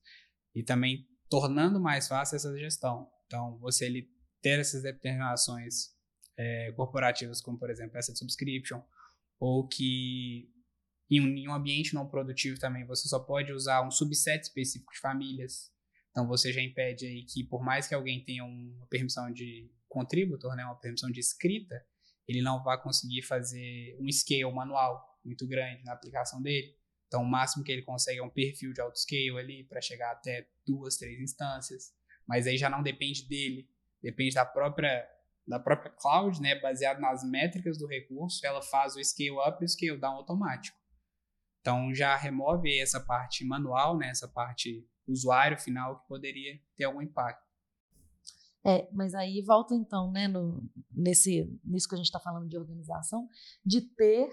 [0.56, 3.10] e também tornando mais fácil essa gestão.
[3.26, 4.10] Então, você ele
[4.42, 5.94] ter essas determinações
[6.38, 8.82] é, corporativas, como por exemplo essa de subscription,
[9.40, 10.50] ou que
[11.10, 14.94] em um, em um ambiente não produtivo também você só pode usar um subset específico
[14.94, 15.72] de famílias.
[16.12, 20.56] Então você já impede aí que por mais que alguém tenha uma permissão de contributor,
[20.56, 21.84] né, uma permissão de escrita,
[22.30, 26.78] ele não vai conseguir fazer um scale manual muito grande na aplicação dele.
[27.08, 30.48] Então, o máximo que ele consegue é um perfil de autoscale ali para chegar até
[30.64, 31.92] duas, três instâncias.
[32.28, 33.68] Mas aí já não depende dele,
[34.00, 35.10] depende da própria
[35.48, 39.66] da própria cloud, né, baseado nas métricas do recurso, ela faz o scale up e
[39.66, 40.78] o scale down automático.
[41.60, 47.02] Então já remove essa parte manual, né, essa parte usuário final que poderia ter algum
[47.02, 47.49] impacto.
[48.66, 52.58] É, mas aí volta então, né, no, nesse, nisso que a gente está falando de
[52.58, 53.28] organização,
[53.66, 54.30] de ter,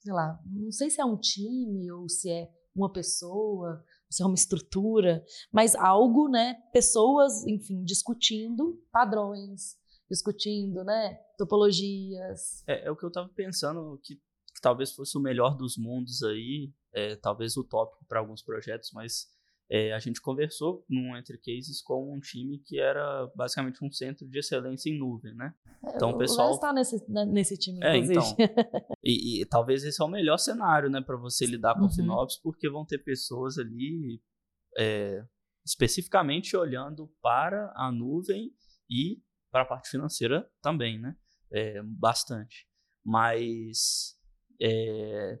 [0.00, 4.26] sei lá, não sei se é um time ou se é uma pessoa, se é
[4.26, 9.76] uma estrutura, mas algo, né, pessoas, enfim, discutindo padrões,
[10.10, 12.62] discutindo, né, topologias.
[12.66, 16.22] É, é o que eu estava pensando que, que, talvez fosse o melhor dos mundos
[16.22, 19.26] aí, é, talvez utópico para alguns projetos, mas
[19.70, 24.28] é, a gente conversou num Entre Cases com um time que era basicamente um centro
[24.28, 25.54] de excelência em nuvem, né?
[25.84, 28.22] É, então o pessoal está nesse, né, nesse time, é, então.
[29.04, 31.90] e, e, talvez esse é o melhor cenário, né, para você lidar com uhum.
[31.90, 34.20] FinOps, porque vão ter pessoas ali
[34.76, 35.24] é,
[35.64, 38.52] especificamente olhando para a nuvem
[38.90, 41.16] e para a parte financeira também, né?
[41.52, 42.66] É, bastante.
[43.04, 44.16] Mas
[44.60, 45.38] é,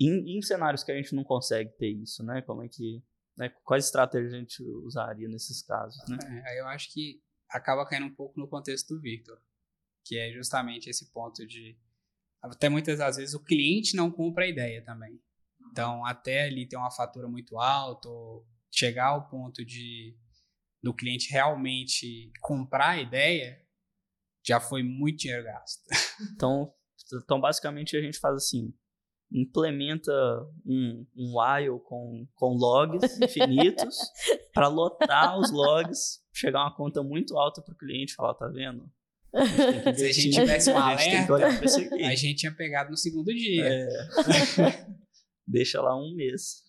[0.00, 2.42] em, em, cenários que a gente não consegue ter isso, né?
[2.42, 3.02] Como é que
[3.40, 3.48] né?
[3.64, 5.98] Quais estratégias a gente usaria nesses casos?
[6.06, 6.18] Né?
[6.46, 9.40] É, eu acho que acaba caindo um pouco no contexto do Victor,
[10.04, 11.78] que é justamente esse ponto de
[12.42, 15.18] até muitas das vezes o cliente não compra a ideia também.
[15.70, 20.14] Então, até ali ter uma fatura muito alta, ou chegar ao ponto de
[20.82, 23.58] do cliente realmente comprar a ideia,
[24.46, 25.82] já foi muito dinheiro gasto.
[26.34, 26.74] Então,
[27.22, 28.74] então basicamente a gente faz assim,
[29.32, 30.12] implementa
[30.66, 33.96] um, um while com, com logs infinitos
[34.52, 38.90] para lotar os logs, chegar uma conta muito alta para o cliente falar, tá vendo?
[39.32, 43.64] A Se a gente tivesse um alerta, a, a gente tinha pegado no segundo dia.
[43.64, 43.88] É.
[45.46, 46.64] Deixa lá um mês.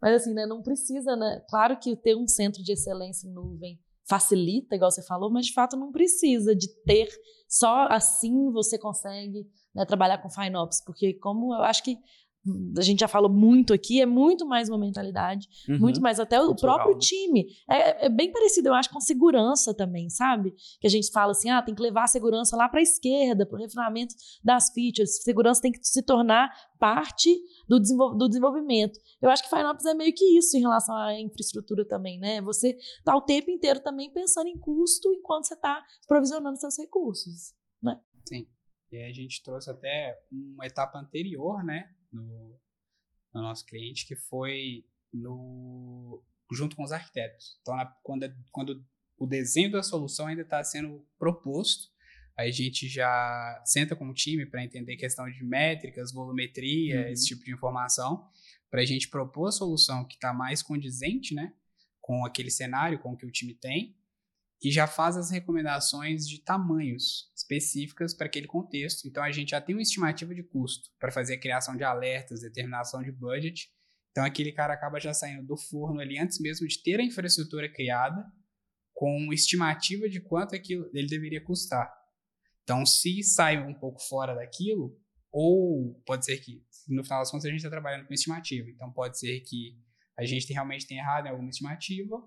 [0.00, 1.44] Mas assim, né, não precisa, né?
[1.48, 3.78] Claro que ter um centro de excelência em nuvem
[4.12, 7.08] facilita, igual você falou, mas de fato não precisa de ter.
[7.48, 11.96] Só assim você consegue né, trabalhar com FinOps, porque como eu acho que
[12.76, 15.78] a gente já falou muito aqui, é muito mais uma mentalidade, uhum.
[15.78, 17.00] muito mais até o Cultural, próprio né?
[17.00, 17.46] time.
[17.70, 20.52] É, é, bem parecido, eu acho, com segurança também, sabe?
[20.80, 23.46] Que a gente fala assim, ah, tem que levar a segurança lá para a esquerda,
[23.46, 25.22] para o refinamento das features.
[25.22, 27.32] Segurança tem que se tornar parte
[27.68, 28.98] do, desenvol do desenvolvimento.
[29.20, 32.40] Eu acho que FinOps é meio que isso em relação à infraestrutura também, né?
[32.42, 37.54] Você tá o tempo inteiro também pensando em custo enquanto você está provisionando seus recursos,
[37.80, 38.00] né?
[38.28, 38.48] Sim.
[38.90, 42.58] E a gente trouxe até uma etapa anterior, né, no,
[43.34, 46.22] no nosso cliente, que foi no
[46.52, 47.58] junto com os arquitetos.
[47.62, 48.84] Então, na, quando, quando
[49.16, 51.90] o desenho da solução ainda está sendo proposto,
[52.36, 57.08] a gente já senta com o time para entender questão de métricas, volumetria, uhum.
[57.08, 58.28] esse tipo de informação,
[58.70, 61.52] para a gente propor a solução que está mais condizente, né,
[62.00, 63.96] com aquele cenário, com o que o time tem,
[64.62, 69.08] e já faz as recomendações de tamanhos específicas para aquele contexto.
[69.08, 72.42] Então a gente já tem uma estimativa de custo para fazer a criação de alertas,
[72.42, 73.68] determinação de budget.
[74.12, 77.68] Então aquele cara acaba já saindo do forno ali antes mesmo de ter a infraestrutura
[77.68, 78.24] criada,
[78.94, 81.92] com estimativa de quanto aquilo ele deveria custar.
[82.62, 84.96] Então se sai um pouco fora daquilo,
[85.32, 88.68] ou pode ser que no final das contas a gente está trabalhando com estimativa.
[88.70, 89.76] Então pode ser que
[90.16, 92.22] a gente realmente tenha errado em alguma estimativa,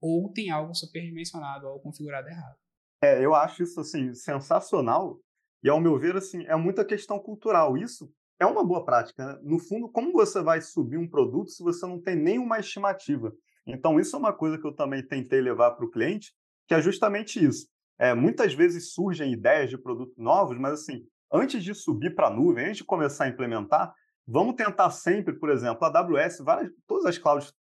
[0.00, 2.56] ou tem algo superdimensionado ou configurado errado.
[3.02, 5.20] É, eu acho isso assim sensacional
[5.62, 7.76] e ao meu ver assim é muita questão cultural.
[7.76, 9.24] Isso é uma boa prática.
[9.24, 9.38] Né?
[9.42, 13.32] No fundo, como você vai subir um produto se você não tem nenhuma estimativa?
[13.66, 16.32] Então isso é uma coisa que eu também tentei levar para o cliente,
[16.66, 17.68] que é justamente isso.
[17.98, 22.30] É, muitas vezes surgem ideias de produtos novos, mas assim antes de subir para a
[22.30, 23.92] nuvem, antes de começar a implementar,
[24.26, 27.52] vamos tentar sempre, por exemplo, a AWS, várias, todas as clouds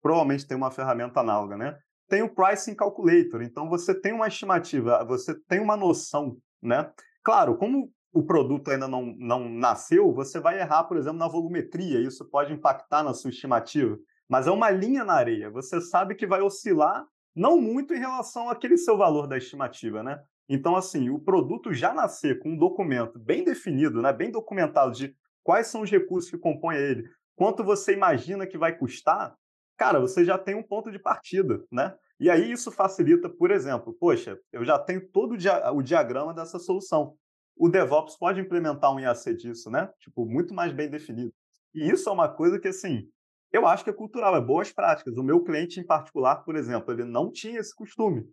[0.00, 1.76] provavelmente têm uma ferramenta análoga, né?
[2.08, 3.42] Tem o pricing calculator.
[3.42, 6.90] Então você tem uma estimativa, você tem uma noção, né?
[7.22, 12.00] Claro, como o produto ainda não, não nasceu, você vai errar, por exemplo, na volumetria,
[12.00, 15.50] isso pode impactar na sua estimativa, mas é uma linha na areia.
[15.50, 20.18] Você sabe que vai oscilar não muito em relação àquele seu valor da estimativa, né?
[20.48, 25.14] Então, assim, o produto já nascer com um documento bem definido, né, bem documentado de
[25.42, 29.34] quais são os recursos que compõem ele, quanto você imagina que vai custar,
[29.76, 31.94] cara, você já tem um ponto de partida, né?
[32.18, 36.32] E aí isso facilita, por exemplo, poxa, eu já tenho todo o, dia o diagrama
[36.32, 37.14] dessa solução.
[37.56, 39.90] O DevOps pode implementar um IAC disso, né?
[40.00, 41.32] Tipo, muito mais bem definido.
[41.74, 43.06] E isso é uma coisa que, assim,
[43.52, 45.16] eu acho que é cultural, é boas práticas.
[45.16, 48.26] O meu cliente em particular, por exemplo, ele não tinha esse costume.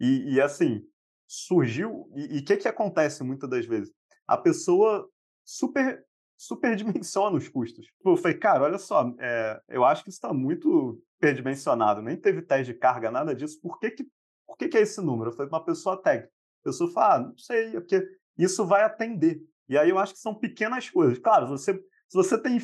[0.00, 0.82] E, e assim,
[1.26, 2.10] surgiu.
[2.14, 3.92] E o que, que acontece muitas das vezes?
[4.26, 5.08] A pessoa
[5.44, 6.04] super
[6.36, 7.86] superdimensiona os custos.
[7.86, 12.16] Tipo, eu falei, cara, olha só, é, eu acho que isso está muito superdimensionado, nem
[12.16, 13.60] teve teste de carga, nada disso.
[13.60, 14.06] Por que, que,
[14.46, 15.30] por que, que é esse número?
[15.30, 16.32] Eu falei uma pessoa técnica.
[16.62, 19.40] A pessoa fala, ah, não sei, é porque isso vai atender.
[19.68, 21.18] E aí eu acho que são pequenas coisas.
[21.18, 22.58] Claro, você, se você tem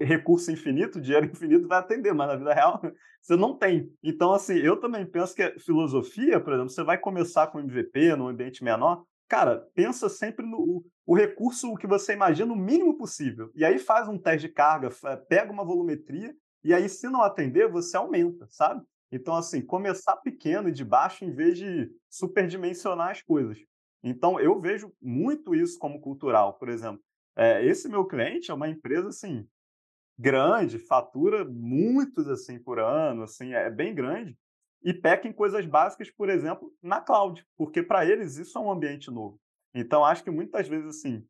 [0.00, 2.80] recurso infinito, dinheiro infinito vai atender, mas na vida real
[3.20, 3.92] você não tem.
[4.02, 8.16] Então, assim, eu também penso que a filosofia, por exemplo, você vai começar com MVP
[8.16, 13.50] num ambiente menor, cara, pensa sempre no o recurso que você imagina o mínimo possível.
[13.54, 14.90] E aí faz um teste de carga,
[15.28, 18.84] pega uma volumetria, e aí, se não atender, você aumenta, sabe?
[19.10, 23.58] Então, assim, começar pequeno e de baixo em vez de superdimensionar as coisas.
[24.02, 26.58] Então, eu vejo muito isso como cultural.
[26.58, 27.00] Por exemplo,
[27.34, 29.48] é, esse meu cliente é uma empresa, assim,
[30.18, 34.36] grande, fatura muitos, assim, por ano, assim, é bem grande
[34.82, 38.70] e peca em coisas básicas, por exemplo, na cloud, porque para eles isso é um
[38.70, 39.38] ambiente novo.
[39.74, 41.24] Então, acho que muitas vezes, assim,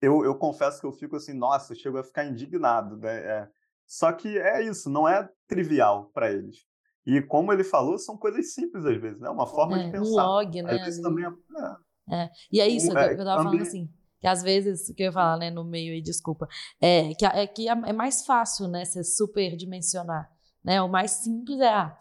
[0.00, 2.96] eu, eu confesso que eu fico assim, nossa, eu chego a ficar indignado.
[2.96, 3.18] Né?
[3.18, 3.48] É,
[3.86, 6.66] só que é isso, não é trivial para eles.
[7.06, 9.30] E como ele falou, são coisas simples às vezes, né?
[9.30, 10.10] Uma forma é, de pensar.
[10.10, 10.82] Um log, né?
[10.82, 12.30] Às também é, é.
[12.52, 13.88] E é isso um, que eu tava falando assim.
[14.20, 16.46] Que às vezes, que eu ia falar, né, no meio aí, desculpa,
[16.78, 20.30] é que, é que é mais fácil, né, você superdimensionar,
[20.62, 20.82] né?
[20.82, 21.96] O mais simples é, ah,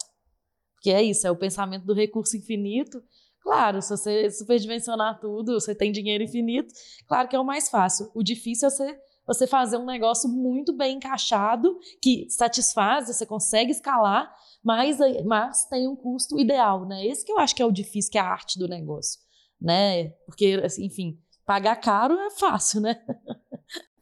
[0.79, 3.03] porque é isso, é o pensamento do recurso infinito.
[3.41, 6.73] Claro, se você superdimensionar tudo, você tem dinheiro infinito,
[7.05, 8.09] claro que é o mais fácil.
[8.15, 13.71] O difícil é você, você fazer um negócio muito bem encaixado, que satisfaz, você consegue
[13.71, 17.05] escalar, mas, mas tem um custo ideal, né?
[17.05, 19.19] Esse que eu acho que é o difícil, que é a arte do negócio,
[19.59, 20.09] né?
[20.25, 23.01] Porque, assim, enfim, pagar caro é fácil, né?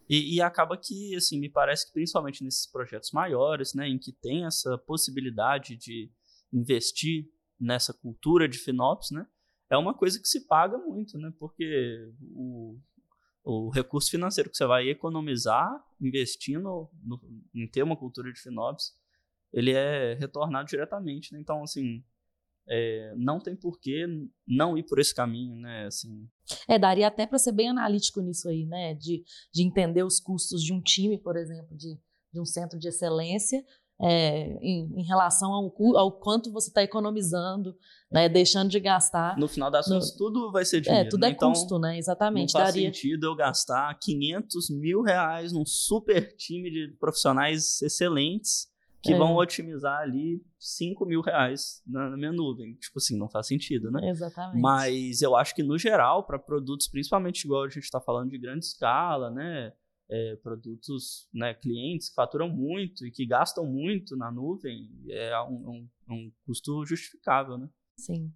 [0.10, 4.14] E, e, acaba que, assim, me parece que principalmente nesses projetos maiores, né, em que
[4.14, 6.10] tem essa possibilidade de
[6.58, 9.26] investir nessa cultura de FinOps, né?
[9.70, 11.32] É uma coisa que se paga muito, né?
[11.38, 12.80] Porque o,
[13.44, 17.20] o recurso financeiro que você vai economizar investindo no,
[17.54, 18.94] em ter uma cultura de FinOps,
[19.52, 21.40] ele é retornado diretamente, né?
[21.40, 22.04] Então, assim,
[22.70, 24.06] é, não tem por que
[24.46, 25.86] não ir por esse caminho, né?
[25.86, 26.30] Assim.
[26.68, 28.94] É, daria até para ser bem analítico nisso aí, né?
[28.94, 31.98] De, de entender os custos de um time, por exemplo, de,
[32.32, 33.66] de um centro de excelência,
[34.00, 37.76] é, em, em, relação ao, ao quanto você está economizando,
[38.12, 39.38] né, deixando de gastar.
[39.38, 41.08] No final das contas, tudo vai ser dinheiro.
[41.08, 41.30] É, tudo né?
[41.30, 41.98] é então, custo, né?
[41.98, 42.54] Exatamente.
[42.54, 42.94] Não faz Daria...
[42.94, 48.68] sentido eu gastar 500 mil reais num super time de profissionais excelentes
[49.02, 49.18] que é.
[49.18, 52.74] vão otimizar ali 5 mil reais na, na, minha nuvem.
[52.76, 54.10] Tipo assim, não faz sentido, né?
[54.10, 54.62] Exatamente.
[54.62, 58.38] Mas eu acho que, no geral, para produtos, principalmente igual a gente está falando de
[58.38, 59.72] grande escala, né?
[60.10, 65.54] É, produtos, né, clientes que faturam muito e que gastam muito na nuvem, é um,
[65.54, 67.70] um, um custo justificável, né?
[67.98, 68.32] Sim.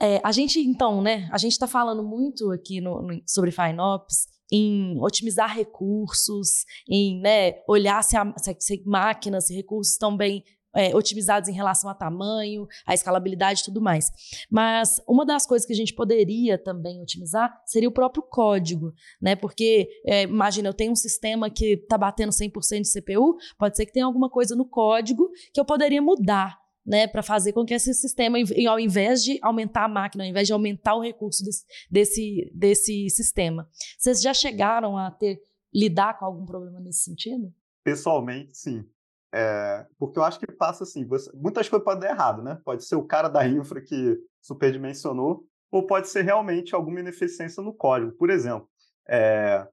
[0.00, 4.26] É, a gente, então, né, a gente está falando muito aqui no, no, sobre FinOps
[4.50, 10.42] em otimizar recursos, em né, olhar se, a, se, se máquinas e recursos estão bem
[10.74, 14.10] é, otimizados em relação a tamanho, a escalabilidade e tudo mais.
[14.50, 19.36] Mas uma das coisas que a gente poderia também otimizar seria o próprio código, né?
[19.36, 23.86] Porque, é, imagina, eu tenho um sistema que está batendo 100% de CPU, pode ser
[23.86, 27.74] que tenha alguma coisa no código que eu poderia mudar, né, para fazer com que
[27.74, 31.64] esse sistema, ao invés de aumentar a máquina, ao invés de aumentar o recurso desse,
[31.90, 33.68] desse, desse sistema.
[33.98, 35.40] Vocês já chegaram a ter
[35.72, 37.52] lidar com algum problema nesse sentido?
[37.84, 38.84] Pessoalmente, sim.
[39.32, 42.58] É, porque eu acho que passa assim, você, muitas coisas podem dar errado, né?
[42.64, 47.72] Pode ser o cara da infra que superdimensionou, ou pode ser realmente alguma ineficiência no
[47.72, 48.12] código.
[48.12, 48.68] Por exemplo,
[49.08, 49.66] é,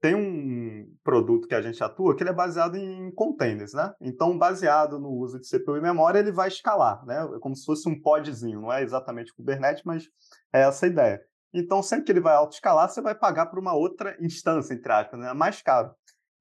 [0.00, 3.92] tem um produto que a gente atua que ele é baseado em containers, né?
[4.00, 7.28] Então, baseado no uso de CPU e memória, ele vai escalar, né?
[7.34, 10.04] É como se fosse um podzinho, não é exatamente Kubernetes, mas
[10.52, 11.20] é essa a ideia.
[11.52, 15.18] Então, sempre que ele vai autoescalar, você vai pagar por uma outra instância, entre aspas,
[15.18, 15.32] né?
[15.32, 15.90] mais caro.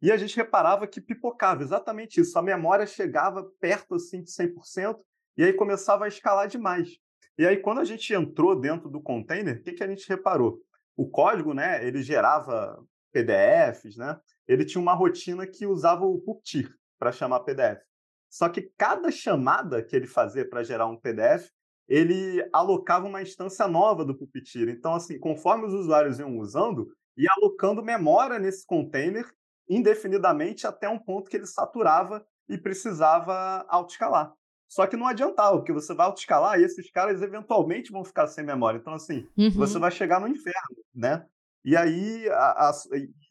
[0.02, 2.38] E a gente reparava que pipocava exatamente isso.
[2.38, 4.98] A memória chegava perto assim de 100%
[5.38, 6.98] e aí começava a escalar demais.
[7.38, 10.60] E aí quando a gente entrou dentro do container, o que, que a gente reparou?
[10.96, 12.82] O código, né, ele gerava
[13.12, 14.20] PDFs, né?
[14.48, 17.82] Ele tinha uma rotina que usava o puppeteer para chamar PDF.
[18.30, 21.50] Só que cada chamada que ele fazia para gerar um PDF,
[21.88, 24.70] ele alocava uma instância nova do puppeteer.
[24.70, 29.26] Então, assim, conforme os usuários iam usando, e alocando memória nesse container
[29.70, 34.34] indefinidamente até um ponto que ele saturava e precisava autoescalar.
[34.68, 38.44] Só que não adiantava, porque você vai autoescalar e esses caras eventualmente vão ficar sem
[38.44, 38.78] memória.
[38.78, 39.52] Então, assim, uhum.
[39.52, 41.26] você vai chegar no inferno, né?
[41.64, 42.72] E aí, a, a,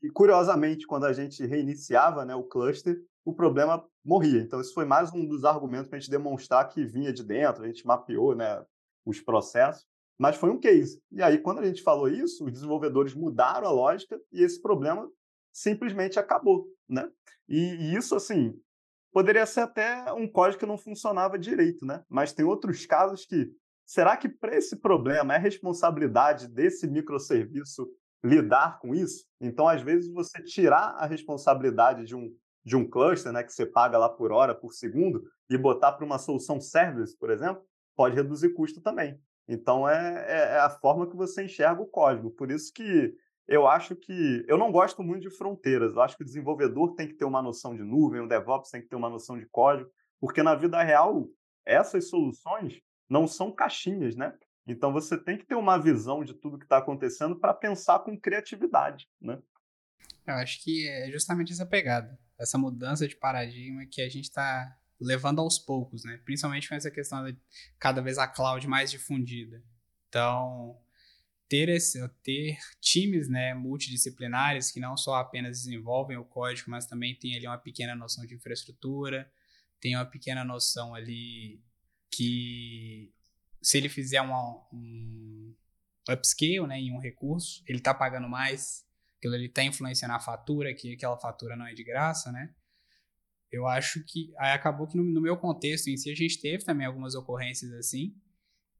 [0.02, 4.40] e curiosamente, quando a gente reiniciava né, o cluster, o problema morria.
[4.40, 7.62] Então, isso foi mais um dos argumentos para a gente demonstrar que vinha de dentro,
[7.62, 8.64] a gente mapeou né,
[9.04, 9.86] os processos,
[10.18, 11.00] mas foi um case.
[11.10, 15.08] E aí, quando a gente falou isso, os desenvolvedores mudaram a lógica e esse problema
[15.54, 16.66] simplesmente acabou.
[16.88, 17.08] Né?
[17.48, 18.54] E, e isso, assim,
[19.12, 22.02] poderia ser até um código que não funcionava direito, né?
[22.08, 23.50] Mas tem outros casos que
[23.86, 27.88] será que para esse problema é responsabilidade desse microserviço
[28.24, 29.24] lidar com isso?
[29.40, 32.34] Então, às vezes você tirar a responsabilidade de um
[32.64, 36.06] de um cluster, né, que você paga lá por hora, por segundo, e botar para
[36.06, 37.62] uma solução service, por exemplo,
[37.94, 39.20] pode reduzir custo também.
[39.46, 42.30] Então é, é, é, a forma que você enxerga o código.
[42.30, 43.14] Por isso que
[43.46, 44.44] eu acho que.
[44.48, 45.94] Eu não gosto muito de fronteiras.
[45.94, 48.80] Eu acho que o desenvolvedor tem que ter uma noção de nuvem, o DevOps tem
[48.80, 49.90] que ter uma noção de código,
[50.20, 51.28] porque na vida real,
[51.64, 54.36] essas soluções não são caixinhas, né?
[54.66, 58.18] Então você tem que ter uma visão de tudo que está acontecendo para pensar com
[58.18, 59.38] criatividade, né?
[60.26, 64.74] Eu acho que é justamente essa pegada, essa mudança de paradigma que a gente está
[64.98, 66.18] levando aos poucos, né?
[66.24, 67.38] Principalmente com essa questão de
[67.78, 69.62] cada vez a cloud mais difundida.
[70.08, 70.78] Então,
[71.48, 77.14] ter, esse, ter times né, multidisciplinares que não só apenas desenvolvem o código, mas também
[77.14, 79.30] tem ali uma pequena noção de infraestrutura,
[79.80, 81.62] tem uma pequena noção ali
[82.10, 83.12] que
[83.60, 85.54] se ele fizer uma, um
[86.08, 88.84] upscale né, em um recurso, ele está pagando mais,
[89.18, 92.54] aquilo ali está influenciando a fatura, que aquela fatura não é de graça, né?
[93.50, 96.64] Eu acho que aí acabou que no, no meu contexto em si a gente teve
[96.64, 98.14] também algumas ocorrências assim,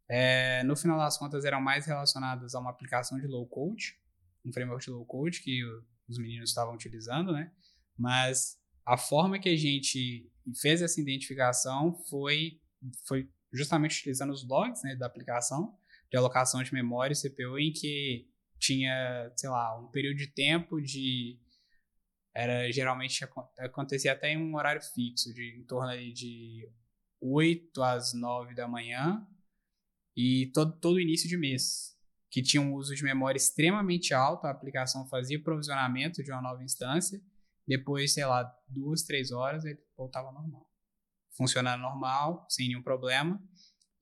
[0.09, 3.99] é, no final das contas, eram mais relacionadas a uma aplicação de low code,
[4.45, 5.63] um framework de low code que
[6.09, 7.51] os meninos estavam utilizando, né?
[7.97, 10.31] Mas a forma que a gente
[10.61, 12.61] fez essa identificação foi,
[13.07, 15.75] foi justamente utilizando os logs né, da aplicação
[16.11, 18.29] de alocação de memória e CPU, em que
[18.59, 21.41] tinha, sei lá, um período de tempo de.
[22.33, 23.25] Era geralmente
[23.59, 26.69] acontecia até em um horário fixo, de em torno ali de
[27.21, 29.27] 8 às 9 da manhã
[30.17, 31.95] e todo, todo início de mês,
[32.31, 36.63] que tinha um uso de memória extremamente alto, a aplicação fazia provisionamento de uma nova
[36.63, 37.21] instância,
[37.67, 40.69] depois, sei lá, duas, três horas, ele voltava normal.
[41.37, 43.43] Funcionando normal, sem nenhum problema.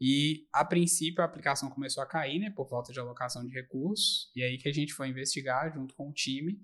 [0.01, 4.33] E, a princípio, a aplicação começou a cair, né, por falta de alocação de recursos,
[4.35, 6.61] e aí que a gente foi investigar junto com o time.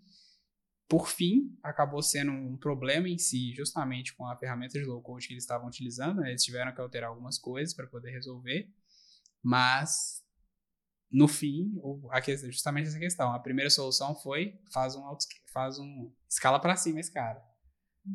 [0.89, 5.29] Por fim, acabou sendo um problema em si, justamente com a ferramenta de low code
[5.29, 8.69] que eles estavam utilizando, né, eles tiveram que alterar algumas coisas para poder resolver.
[9.43, 10.23] Mas,
[11.11, 11.81] no fim,
[12.51, 13.33] justamente essa questão.
[13.33, 15.03] A primeira solução foi faz um,
[15.53, 17.43] faz um escala para cima esse cara.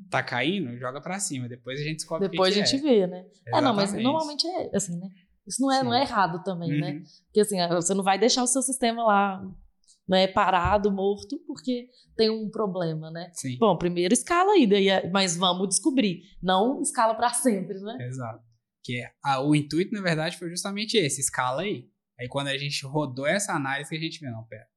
[0.10, 1.48] Tá caindo, joga para cima.
[1.48, 2.82] Depois a gente descobre Depois que a gente é.
[2.82, 3.26] vê, né?
[3.48, 5.10] É, não, mas normalmente é assim, né?
[5.46, 6.88] Isso não é, não é errado também, né?
[6.88, 7.00] uhum.
[7.00, 7.04] né?
[7.26, 9.44] Porque assim, você não vai deixar o seu sistema lá
[10.08, 13.30] né, parado, morto, porque tem um problema, né?
[13.34, 13.58] Sim.
[13.58, 16.24] Bom, primeiro escala aí, daí, é, mas vamos descobrir.
[16.42, 17.98] Não escala para sempre, né?
[18.08, 18.44] Exato.
[18.84, 21.90] Que é, a, o intuito, na verdade, foi justamente esse, escala aí.
[22.20, 24.68] Aí quando a gente rodou essa análise, que a gente viu, não, pera,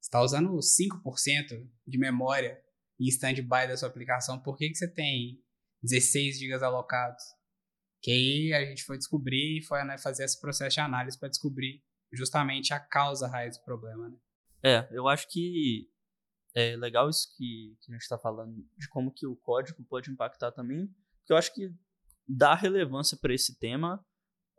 [0.00, 2.60] você está usando 5% de memória
[2.98, 5.42] em stand-by da sua aplicação, por que, que você tem
[5.82, 7.22] 16 GB alocados?
[8.02, 11.28] Que aí a gente foi descobrir e foi né, fazer esse processo de análise para
[11.28, 11.82] descobrir
[12.12, 14.16] justamente a causa raiz do problema, né?
[14.62, 15.88] É, eu acho que
[16.54, 20.10] é legal isso que, que a gente está falando, de como que o código pode
[20.10, 20.86] impactar também,
[21.18, 21.72] porque eu acho que
[22.36, 24.04] dar relevância para esse tema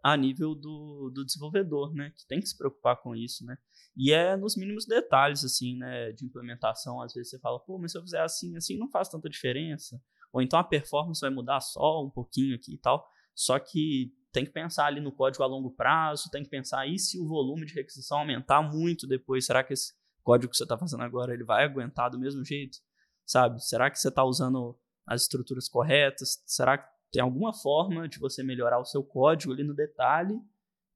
[0.04, 2.12] a nível do, do desenvolvedor, né?
[2.18, 3.58] Que tem que se preocupar com isso, né?
[3.96, 6.12] E é nos mínimos detalhes, assim, né?
[6.12, 7.02] De implementação.
[7.02, 10.02] Às vezes você fala, pô, mas se eu fizer assim, assim, não faz tanta diferença.
[10.34, 13.08] Ou então a performance vai mudar só um pouquinho aqui e tal.
[13.36, 16.98] Só que tem que pensar ali no código a longo prazo, tem que pensar aí
[16.98, 19.46] se o volume de requisição aumentar muito depois.
[19.46, 19.94] Será que esse
[20.24, 22.78] código que você está fazendo agora ele vai aguentar do mesmo jeito?
[23.26, 23.64] Sabe?
[23.64, 26.42] Será que você está usando as estruturas corretas?
[26.46, 30.40] Será que tem alguma forma de você melhorar o seu código ali no detalhe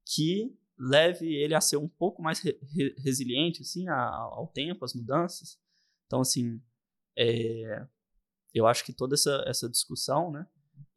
[0.04, 2.58] que leve ele a ser um pouco mais re
[2.98, 5.58] resiliente assim ao tempo, às mudanças.
[6.06, 6.60] Então assim,
[7.16, 7.86] é,
[8.54, 10.46] eu acho que toda essa, essa discussão, né,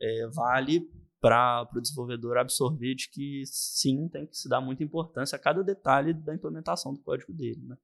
[0.01, 0.89] é, vale
[1.20, 5.61] para o desenvolvedor absorver de que sim tem que se dar muita importância a cada
[5.61, 7.78] detalhe da implementação do código dele, né?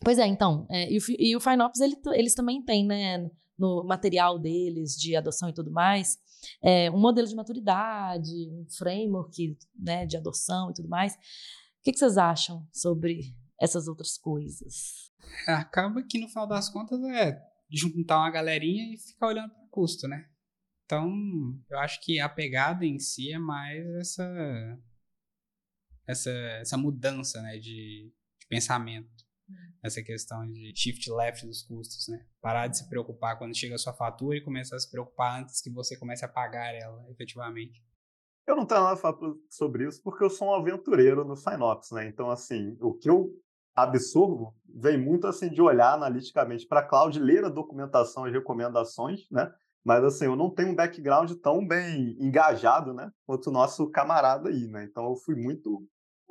[0.00, 3.30] Pois é, então, é, e, o, e o FineOps ele, eles também têm, né,
[3.62, 6.18] no material deles de adoção e tudo mais,
[6.60, 11.14] é, um modelo de maturidade, um framework né, de adoção e tudo mais.
[11.14, 11.18] O
[11.84, 15.12] que, que vocês acham sobre essas outras coisas?
[15.46, 17.40] Acaba que no final das contas é
[17.70, 20.28] juntar uma galerinha e ficar olhando para o custo, né?
[20.84, 21.08] Então,
[21.70, 24.78] eu acho que a pegada em si é mais essa
[26.04, 29.21] essa, essa mudança né, de, de pensamento.
[29.48, 29.54] Hum.
[29.82, 32.24] Essa questão de shift left dos custos, né?
[32.40, 35.60] Parar de se preocupar quando chega a sua fatura e começar a se preocupar antes
[35.60, 37.82] que você comece a pagar ela, efetivamente.
[38.46, 39.18] Eu não tenho nada a falar
[39.48, 42.06] sobre isso porque eu sou um aventureiro no Synops, né?
[42.08, 43.30] Então, assim, o que eu
[43.74, 49.20] absorvo vem muito assim de olhar analiticamente para a cloud, ler a documentação e recomendações,
[49.30, 49.52] né?
[49.84, 54.48] Mas assim, eu não tenho um background tão bem engajado, né, quanto o nosso camarada
[54.48, 54.84] aí, né?
[54.84, 55.84] Então eu fui muito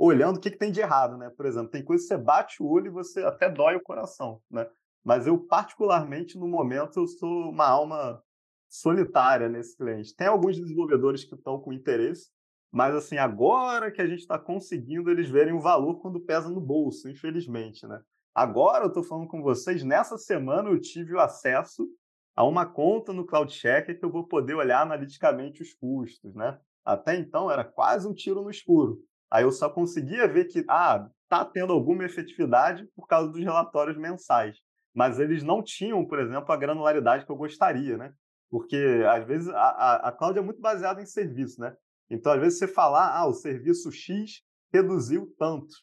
[0.03, 1.29] olhando o que, que tem de errado, né?
[1.29, 4.41] Por exemplo, tem coisa que você bate o olho e você até dói o coração,
[4.49, 4.67] né?
[5.03, 8.21] Mas eu particularmente no momento eu sou uma alma
[8.67, 10.15] solitária nesse cliente.
[10.15, 12.31] Tem alguns desenvolvedores que estão com interesse,
[12.71, 16.61] mas assim, agora que a gente está conseguindo eles verem o valor quando pesa no
[16.61, 18.01] bolso, infelizmente, né?
[18.33, 21.87] Agora eu estou falando com vocês, nessa semana eu tive o acesso
[22.35, 26.57] a uma conta no Cloud Checker que eu vou poder olhar analiticamente os custos, né?
[26.83, 28.99] Até então era quase um tiro no escuro.
[29.31, 33.97] Aí eu só conseguia ver que ah, tá tendo alguma efetividade por causa dos relatórios
[33.97, 34.57] mensais,
[34.93, 38.13] mas eles não tinham, por exemplo, a granularidade que eu gostaria, né?
[38.49, 41.73] Porque às vezes a, a, a cloud é muito baseada em serviço, né?
[42.09, 44.41] Então, às vezes, você falar, ah, o serviço X
[44.73, 45.73] reduziu tanto.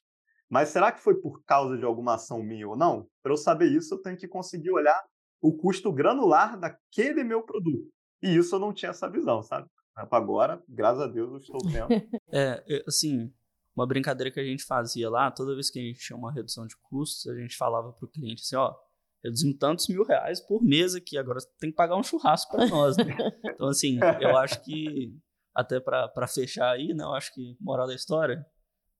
[0.50, 3.06] Mas será que foi por causa de alguma ação minha ou não?
[3.22, 5.02] Para eu saber isso, eu tenho que conseguir olhar
[5.40, 7.88] o custo granular daquele meu produto.
[8.22, 9.68] E isso eu não tinha essa visão, sabe?
[9.94, 11.88] Agora, graças a Deus, eu estou tendo.
[12.32, 13.32] é, assim,
[13.78, 16.66] uma brincadeira que a gente fazia lá, toda vez que a gente tinha uma redução
[16.66, 18.74] de custos, a gente falava para o cliente assim, ó,
[19.22, 22.96] reduzimos tantos mil reais por mês aqui, agora tem que pagar um churrasco para nós,
[22.96, 23.04] né?
[23.54, 25.16] Então, assim, eu acho que
[25.54, 27.04] até para fechar aí, né?
[27.04, 28.44] Eu acho que, moral da história,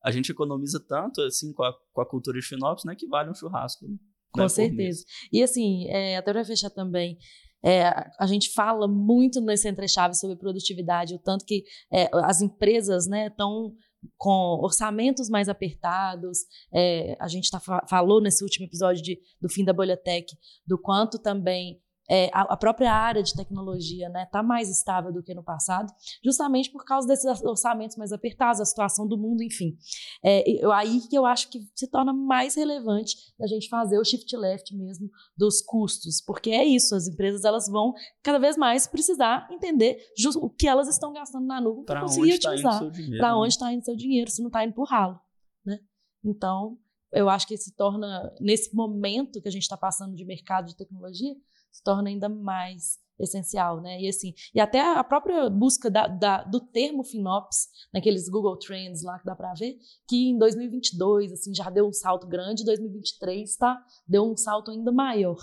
[0.02, 2.94] a gente economiza tanto, assim, com a, com a cultura de FinOps, né?
[2.96, 3.86] Que vale um churrasco.
[3.86, 3.96] Né,
[4.32, 5.04] com certeza.
[5.32, 7.18] E, assim, é, até para fechar também,
[7.64, 13.06] é, a gente fala muito nesse entre-chave sobre produtividade, o tanto que é, as empresas
[13.06, 13.74] estão né,
[14.16, 16.38] com orçamentos mais apertados.
[16.72, 20.26] É, a gente tá, falou nesse último episódio de, do fim da bolha tech
[20.66, 21.80] do quanto também
[22.10, 25.42] é, a, a, própria área de tecnologia está né, tá mais estável do que no
[25.42, 25.92] passado,
[26.24, 29.76] justamente por causa desses orçamentos mais apertados, a situação do mundo, enfim.
[30.24, 34.04] É, eu, aí que eu acho que se torna mais relevante a gente fazer o
[34.04, 37.92] shift left mesmo dos custos, porque é isso, as empresas elas vão
[38.22, 39.98] cada vez mais precisar entender
[40.36, 42.82] o que elas estão gastando na nuvem para conseguir tá utilizar.
[43.18, 45.20] Para onde está indo seu dinheiro, se não está indo por ralo.
[45.64, 45.78] Né?
[46.24, 46.78] Então,
[47.12, 50.76] eu acho que se torna, nesse momento que a gente está passando de mercado de
[50.76, 51.34] tecnologia,
[51.78, 54.00] se torna ainda mais essencial, né?
[54.00, 59.02] E assim, e até a própria busca da, da, do termo FinOps, naqueles Google Trends
[59.02, 59.76] lá que dá para ver,
[60.08, 64.92] que em 2022 assim já deu um salto grande, 2023 tá deu um salto ainda
[64.92, 65.38] maior,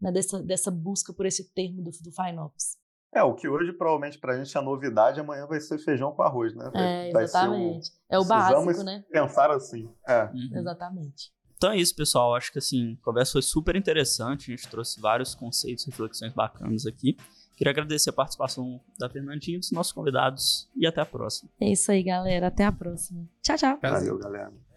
[0.00, 0.10] né?
[0.12, 2.78] Dessa, dessa busca por esse termo do, do FinOps.
[3.14, 6.22] É, o que hoje provavelmente para a gente é novidade, amanhã vai ser feijão com
[6.22, 6.70] arroz, né?
[6.72, 7.90] Vai, é, exatamente.
[7.90, 8.14] O...
[8.14, 9.04] É o básico, né?
[9.10, 9.90] Pensar assim.
[10.06, 10.24] É.
[10.24, 10.58] Uhum.
[10.58, 11.32] Exatamente.
[11.58, 12.34] Então é isso, pessoal.
[12.34, 14.52] Acho que assim, a conversa foi super interessante.
[14.52, 17.16] A gente trouxe vários conceitos, reflexões bacanas aqui.
[17.56, 21.50] Queria agradecer a participação da Fernandinha, dos nossos convidados e até a próxima.
[21.60, 22.46] É isso aí, galera.
[22.46, 23.28] Até a próxima.
[23.42, 23.78] Tchau, tchau.
[23.82, 24.67] Valeu, galera.